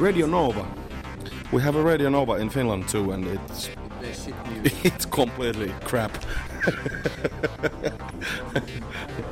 Radio 0.00 0.26
Nova. 0.26 0.64
We 1.52 1.60
have 1.62 1.76
a 1.76 1.82
Radio 1.82 2.10
Nova 2.10 2.36
in 2.36 2.50
Finland 2.50 2.88
too, 2.88 3.10
and 3.12 3.24
it's 3.26 3.70
it's 4.84 5.06
completely 5.06 5.72
crap. 5.84 6.12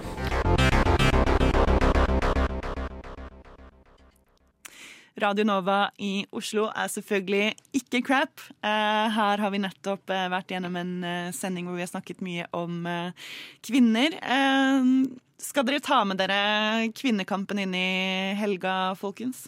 Radio 5.16 5.46
Nova 5.48 5.87
i 5.96 6.26
Oslo 6.37 6.66
er 6.76 6.90
selvfølgelig 6.92 7.55
ikke 7.79 8.02
crap. 8.05 8.42
Eh, 8.61 9.07
her 9.16 9.40
har 9.40 9.52
vi 9.55 9.62
nettopp 9.62 10.12
eh, 10.12 10.26
vært 10.29 10.52
gjennom 10.52 10.76
en 10.76 10.92
eh, 11.09 11.31
sending 11.33 11.64
hvor 11.64 11.79
vi 11.79 11.85
har 11.87 11.88
snakket 11.88 12.20
mye 12.24 12.44
om 12.57 12.85
kvinner. 13.64 14.18
Skal 15.40 15.66
dere 15.68 15.81
ta 15.85 16.02
med 16.09 16.20
dere 16.20 16.90
kvinnekampen 16.96 17.64
inn 17.64 17.74
i 17.76 17.88
helga, 18.37 18.94
folkens? 19.00 19.46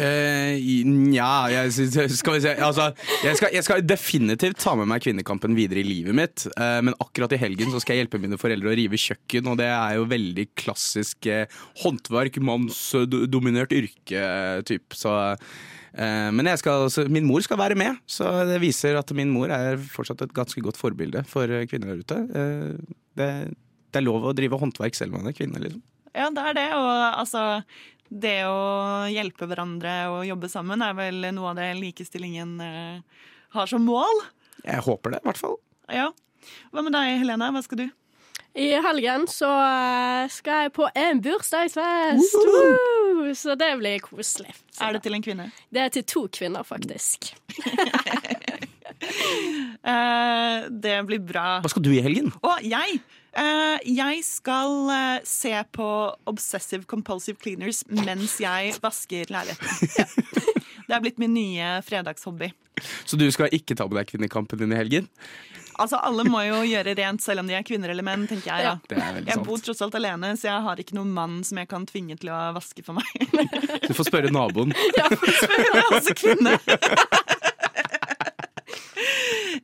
Eh, 0.00 0.84
Nja, 0.88 1.30
jeg, 1.52 1.72
skal 2.14 2.36
vi 2.36 2.42
se 2.44 2.52
altså, 2.64 2.86
jeg, 3.24 3.36
skal, 3.36 3.52
jeg 3.52 3.66
skal 3.66 3.82
definitivt 3.84 4.60
ta 4.62 4.72
med 4.78 4.88
meg 4.88 5.02
kvinnekampen 5.04 5.56
videre 5.58 5.82
i 5.82 5.88
livet 5.88 6.16
mitt. 6.16 6.46
Uh, 6.54 6.80
men 6.86 6.96
akkurat 7.02 7.34
i 7.36 7.40
helgen 7.40 7.72
så 7.72 7.82
skal 7.82 7.96
jeg 7.96 8.06
hjelpe 8.06 8.20
mine 8.22 8.38
foreldre 8.40 8.72
å 8.72 8.76
rive 8.78 9.00
kjøkken, 9.00 9.50
og 9.52 9.58
det 9.60 9.68
er 9.68 9.98
jo 9.98 10.08
veldig 10.10 10.46
klassisk 10.58 11.28
uh, 11.28 11.44
håndverk, 11.82 12.40
mannsdominert 12.44 13.76
yrke, 13.76 14.24
typ. 14.68 14.96
Så 14.96 15.12
men 15.90 16.46
skal, 16.54 16.84
altså, 16.86 17.02
min 17.10 17.24
mor 17.26 17.42
skal 17.42 17.58
være 17.58 17.74
med, 17.74 17.96
så 18.06 18.28
det 18.46 18.60
viser 18.62 18.94
at 18.94 19.10
min 19.18 19.32
mor 19.34 19.50
er 19.50 19.74
fortsatt 19.90 20.22
et 20.22 20.34
ganske 20.36 20.62
godt 20.62 20.78
forbilde 20.78 21.24
for 21.26 21.50
kvinner 21.66 21.90
der 21.90 22.04
ute. 22.04 22.18
Det, 23.18 23.26
det 23.90 23.98
er 23.98 24.06
lov 24.06 24.28
å 24.30 24.34
drive 24.38 24.60
håndverk 24.60 24.94
selv 24.94 25.16
om 25.16 25.24
man 25.24 25.32
er 25.32 25.34
kvinne, 25.34 25.58
liksom. 25.58 25.82
Ja, 26.14 26.28
det 26.34 26.44
er 26.52 26.56
det. 26.60 26.68
Og 26.78 26.90
altså 27.08 27.42
Det 28.10 28.40
å 28.50 29.06
hjelpe 29.06 29.46
hverandre 29.46 29.94
og 30.10 30.24
jobbe 30.26 30.50
sammen 30.50 30.82
er 30.82 30.96
vel 30.98 31.28
noe 31.36 31.52
av 31.52 31.60
det 31.60 31.68
likestillingen 31.78 32.56
eh, 32.64 33.24
har 33.54 33.70
som 33.70 33.84
mål. 33.86 34.24
Jeg 34.64 34.82
håper 34.82 35.14
det, 35.14 35.22
i 35.22 35.28
hvert 35.30 35.38
fall. 35.38 35.56
Ja. 35.94 36.08
Hva 36.74 36.82
med 36.82 36.94
deg, 36.96 37.20
Helene? 37.22 37.52
Hva 37.54 37.62
skal 37.62 37.84
du? 37.84 37.86
I 38.58 38.72
helgen 38.82 39.28
så 39.30 39.46
eh, 39.62 40.26
skal 40.34 40.64
jeg 40.66 40.72
på 40.74 40.88
en 40.98 41.20
bursdagsfest! 41.22 42.34
Woo! 42.34 43.30
Så 43.38 43.54
det 43.54 43.68
blir 43.78 44.02
koselig. 44.02 44.56
Så 44.74 44.88
Er 44.88 44.96
det 44.96 45.04
til 45.04 45.14
en 45.14 45.22
kvinne? 45.22 45.46
Det 45.70 45.84
er 45.84 45.92
til 45.94 46.06
to 46.08 46.26
kvinner, 46.34 46.66
faktisk. 46.66 47.30
Eh, 49.80 50.66
det 50.68 50.96
blir 51.08 51.22
bra. 51.24 51.60
Hva 51.64 51.70
skal 51.72 51.82
du 51.86 51.88
i 51.94 52.02
helgen? 52.04 52.28
Å, 52.44 52.58
jeg 52.60 52.98
Jeg 53.34 54.24
skal 54.26 54.90
eh, 54.90 55.20
se 55.28 55.52
på 55.72 55.86
Obsessive 56.30 56.84
Compulsive 56.90 57.38
Cleaners 57.40 57.84
mens 57.88 58.38
jeg 58.42 58.74
vasker 58.82 59.30
leiligheten. 59.30 59.88
Ja. 60.00 60.06
Det 60.90 60.96
er 60.96 61.02
blitt 61.04 61.20
min 61.22 61.30
nye 61.36 61.66
fredagshobby. 61.86 62.48
Så 63.06 63.14
du 63.14 63.22
skal 63.30 63.52
ikke 63.54 63.76
ta 63.78 63.84
med 63.86 64.00
deg 64.00 64.08
kvinnekampen 64.10 64.58
din 64.58 64.72
i 64.74 64.78
helgen? 64.80 65.06
Altså, 65.80 66.00
Alle 66.02 66.24
må 66.26 66.42
jo 66.44 66.64
gjøre 66.66 66.96
rent 66.98 67.22
selv 67.22 67.44
om 67.44 67.48
de 67.48 67.54
er 67.54 67.62
kvinner 67.62 67.92
eller 67.92 68.04
menn, 68.04 68.26
tenker 68.28 68.50
jeg. 68.50 68.66
Ja, 68.66 69.12
jeg 69.22 69.44
bor 69.46 69.62
tross 69.62 69.80
alt 69.86 69.94
alene, 69.96 70.34
så 70.36 70.50
jeg 70.50 70.64
har 70.66 70.82
ikke 70.82 70.96
noen 70.98 71.12
mann 71.14 71.38
som 71.46 71.62
jeg 71.62 71.70
kan 71.70 71.86
tvinge 71.88 72.18
til 72.20 72.32
å 72.34 72.40
vaske 72.56 72.82
for 72.84 72.98
meg. 72.98 73.06
Du 73.86 73.94
får 73.94 74.10
spørre 74.10 74.34
naboen. 74.34 74.74
Jeg 74.98 75.06
er 75.06 75.94
også 75.94 76.16
kvinne. 76.18 76.58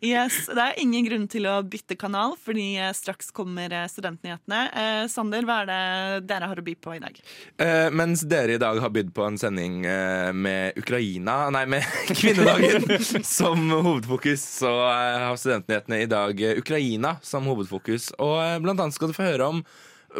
Yes, 0.04 0.46
Det 0.50 0.60
er 0.60 0.78
ingen 0.80 1.06
grunn 1.06 1.24
til 1.30 1.46
å 1.48 1.54
bytte 1.64 1.96
kanal, 1.98 2.34
fordi 2.40 2.76
eh, 2.80 2.92
straks 2.96 3.30
kommer 3.34 3.72
eh, 3.72 3.86
studentnyhetene. 3.90 4.60
Eh, 4.82 5.02
Sander, 5.10 5.46
hva 5.48 5.62
er 5.62 5.70
det 5.70 6.26
dere 6.28 6.50
har 6.50 6.60
å 6.60 6.64
by 6.66 6.74
på 6.82 6.96
i 6.96 7.00
dag? 7.02 7.20
Eh, 7.62 7.88
mens 7.96 8.24
dere 8.28 8.56
i 8.56 8.60
dag 8.60 8.80
har 8.82 8.92
bydd 8.92 9.12
på 9.16 9.24
en 9.26 9.38
sending 9.40 9.84
eh, 9.88 10.30
med 10.36 10.76
Ukraina 10.80 11.38
Nei, 11.54 11.64
med 11.76 11.86
kvinnedagen 12.20 13.24
som 13.24 13.64
hovedfokus, 13.72 14.44
så 14.60 14.72
har 14.90 15.40
studentnyhetene 15.40 16.02
i 16.04 16.10
dag 16.10 16.44
Ukraina 16.60 17.16
som 17.24 17.48
hovedfokus. 17.48 18.12
Og 18.20 18.64
blant 18.64 18.80
annet 18.82 18.96
skal 18.96 19.12
du 19.12 19.16
få 19.16 19.30
høre 19.30 19.50
om 19.54 19.64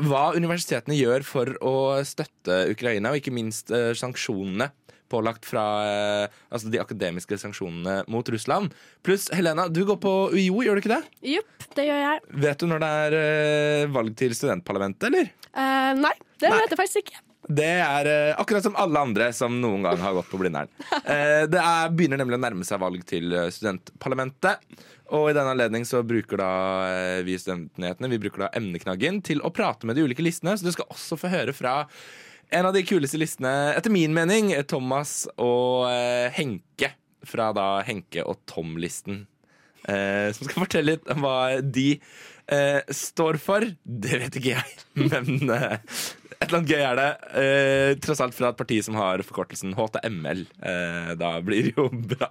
hva 0.06 0.30
universitetene 0.36 0.96
gjør 0.98 1.24
for 1.24 1.52
å 1.64 1.76
støtte 2.04 2.66
Ukraina, 2.72 3.12
og 3.12 3.20
ikke 3.20 3.32
minst 3.32 3.70
sanksjonene 3.96 4.68
pålagt 5.12 5.46
fra 5.48 5.64
eh, 5.86 6.38
altså 6.50 6.70
de 6.72 6.80
akademiske 6.82 7.38
sanksjonene 7.42 8.02
mot 8.12 8.28
Russland. 8.32 8.74
Pluss, 9.06 9.28
Helena, 9.34 9.68
du 9.68 9.84
går 9.88 10.00
på 10.02 10.14
UiO, 10.34 10.64
gjør 10.64 10.78
du 10.78 10.84
ikke 10.84 10.94
det? 10.96 11.02
Jupp, 11.36 11.68
det 11.78 11.86
gjør 11.88 12.02
jeg. 12.02 12.24
Vet 12.46 12.62
du 12.62 12.70
når 12.70 12.82
det 12.82 12.90
er 13.04 13.20
eh, 13.20 13.92
valg 13.94 14.16
til 14.18 14.34
studentparlamentet, 14.38 15.08
eller? 15.10 15.30
Eh, 15.52 15.92
nei, 16.00 16.16
det 16.42 16.52
vet 16.52 16.74
jeg 16.74 16.82
faktisk 16.82 17.04
ikke. 17.04 17.22
Det 17.46 17.68
er 17.78 18.08
eh, 18.10 18.34
akkurat 18.40 18.64
som 18.66 18.74
alle 18.80 18.98
andre 18.98 19.30
som 19.36 19.54
noen 19.62 19.84
gang 19.86 20.00
har 20.02 20.16
gått 20.18 20.32
på 20.32 20.40
Blindern. 20.42 20.70
Eh, 21.06 21.44
det 21.46 21.60
er, 21.60 21.92
begynner 21.94 22.18
nemlig 22.18 22.34
å 22.40 22.42
nærme 22.42 22.64
seg 22.66 22.80
valg 22.82 23.04
til 23.06 23.30
studentparlamentet. 23.54 24.64
Og 25.14 25.28
i 25.30 25.34
den 25.36 25.46
anledning 25.46 25.84
så 25.86 26.00
bruker 26.02 26.40
da 26.40 26.52
eh, 26.90 27.20
vi 27.26 27.36
Studentnyhetene 27.38 28.10
Vi 28.10 28.18
bruker 28.24 28.46
da 28.46 28.48
emneknaggen 28.58 29.20
til 29.26 29.42
å 29.44 29.52
prate 29.54 29.86
med 29.86 29.98
de 29.98 30.06
ulike 30.06 30.24
listene. 30.24 30.56
Så 30.58 30.66
du 30.66 30.72
skal 30.74 30.90
også 30.90 31.18
få 31.20 31.30
høre 31.30 31.54
fra 31.54 31.84
en 32.50 32.66
av 32.68 32.74
de 32.76 32.82
kuleste 32.86 33.18
listene, 33.20 33.52
etter 33.76 33.92
min 33.92 34.14
mening, 34.14 34.52
Thomas 34.70 35.24
og 35.36 35.88
eh, 35.90 36.28
Henke. 36.36 36.92
Fra 37.26 37.48
da 37.56 37.80
Henke 37.82 38.22
og 38.22 38.38
Tom-listen. 38.46 39.24
Eh, 39.86 40.28
som 40.34 40.46
skal 40.46 40.62
fortelle 40.62 40.94
litt 40.94 41.10
om 41.10 41.24
hva 41.24 41.58
de 41.62 41.88
eh, 41.96 42.82
står 42.94 43.38
for. 43.42 43.66
Det 43.82 44.20
vet 44.22 44.38
ikke 44.38 44.54
jeg, 44.54 44.76
men 45.10 45.50
eh, 45.50 45.80
Et 46.36 46.44
eller 46.50 46.58
annet 46.60 46.70
gøy 46.74 46.84
er 46.84 47.00
det. 47.00 47.08
Eh, 47.42 47.90
tross 48.04 48.20
alt 48.22 48.36
fra 48.36 48.52
et 48.52 48.58
parti 48.60 48.78
som 48.84 48.98
har 49.00 49.22
forkortelsen 49.26 49.74
HTML. 49.78 50.44
Eh, 50.60 51.12
da 51.18 51.32
blir 51.42 51.70
det 51.70 51.74
jo 51.78 51.88
bra. 52.12 52.30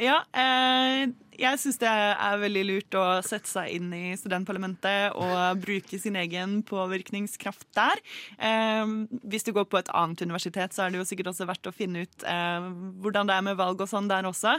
Ja, 0.00 0.22
eh, 0.36 1.08
jeg 1.40 1.60
syns 1.60 1.78
det 1.80 1.88
er 1.88 2.40
veldig 2.42 2.62
lurt 2.68 2.96
å 2.98 3.04
sette 3.24 3.48
seg 3.48 3.70
inn 3.76 3.88
i 3.96 4.12
studentparlamentet 4.18 5.16
og 5.16 5.62
bruke 5.62 5.98
sin 6.00 6.16
egen 6.20 6.60
påvirkningskraft 6.68 7.68
der. 7.76 8.02
Eh, 8.36 8.92
hvis 9.32 9.46
du 9.46 9.52
går 9.56 9.66
på 9.70 9.80
et 9.80 9.90
annet 9.96 10.24
universitet, 10.26 10.74
så 10.74 10.86
er 10.86 10.92
det 10.92 11.00
jo 11.00 11.08
sikkert 11.08 11.32
også 11.32 11.48
verdt 11.48 11.70
å 11.70 11.74
finne 11.74 12.04
ut 12.04 12.26
eh, 12.28 12.68
hvordan 13.02 13.30
det 13.30 13.38
er 13.38 13.46
med 13.48 13.58
valg 13.60 13.80
og 13.82 13.90
sånn 13.90 14.10
der 14.10 14.28
også. 14.28 14.58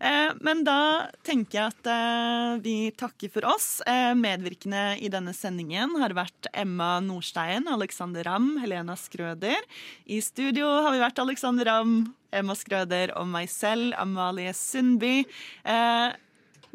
Eh, 0.00 0.34
men 0.44 0.64
da 0.66 1.08
tenker 1.26 1.60
jeg 1.60 1.74
at 1.74 1.90
eh, 1.94 2.58
vi 2.64 2.76
takker 2.98 3.32
for 3.32 3.48
oss. 3.48 3.70
Eh, 3.88 4.12
medvirkende 4.18 4.98
i 5.02 5.10
denne 5.12 5.34
sendingen 5.36 5.96
har 6.02 6.16
vært 6.18 6.50
Emma 6.52 6.96
Nordstein, 7.04 7.68
Alexander 7.70 8.26
Ramm, 8.28 8.56
Helena 8.62 8.98
Skrøder. 8.98 9.62
I 10.10 10.22
studio 10.24 10.68
har 10.84 10.94
vi 10.94 11.04
vært 11.04 11.22
Alexander 11.22 11.68
Ramm, 11.68 12.00
Emma 12.34 12.54
Skrøder 12.58 13.14
og 13.16 13.28
meg 13.30 13.48
selv, 13.52 13.94
Amalie 13.96 14.52
Sundby. 14.56 15.22
Eh, 15.64 16.17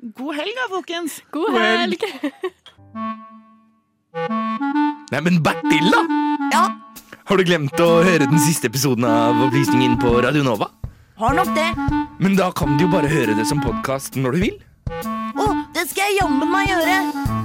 god 0.04 0.36
helg 0.36 0.56
da, 0.58 0.68
folkens! 0.72 1.22
God 1.32 1.56
helg! 1.56 2.02
Nei, 5.14 5.22
men 5.22 5.40
Bertil, 5.46 5.88
da? 5.94 6.02
Ja? 6.52 6.64
Har 7.24 7.40
du 7.40 7.46
glemt 7.48 7.80
å 7.80 7.90
høre 8.04 8.28
den 8.28 8.42
siste 8.44 8.68
episoden 8.68 9.08
av 9.08 9.40
Opplysningen 9.48 9.96
på 10.02 10.18
Radio 10.26 10.44
Nova? 10.44 10.68
Har 11.22 11.38
nok 11.38 11.54
det. 11.56 11.70
Men 12.20 12.36
da 12.36 12.50
kan 12.52 12.76
du 12.76 12.84
jo 12.84 12.92
bare 12.92 13.08
høre 13.08 13.38
det 13.38 13.48
som 13.48 13.64
podkast 13.64 14.20
når 14.20 14.36
du 14.36 14.44
vil. 14.50 14.60
Å, 14.92 15.48
det 15.78 15.88
skal 15.88 16.10
jeg 16.10 16.20
jammen 16.20 16.52
meg 16.52 16.68
gjøre. 16.74 17.43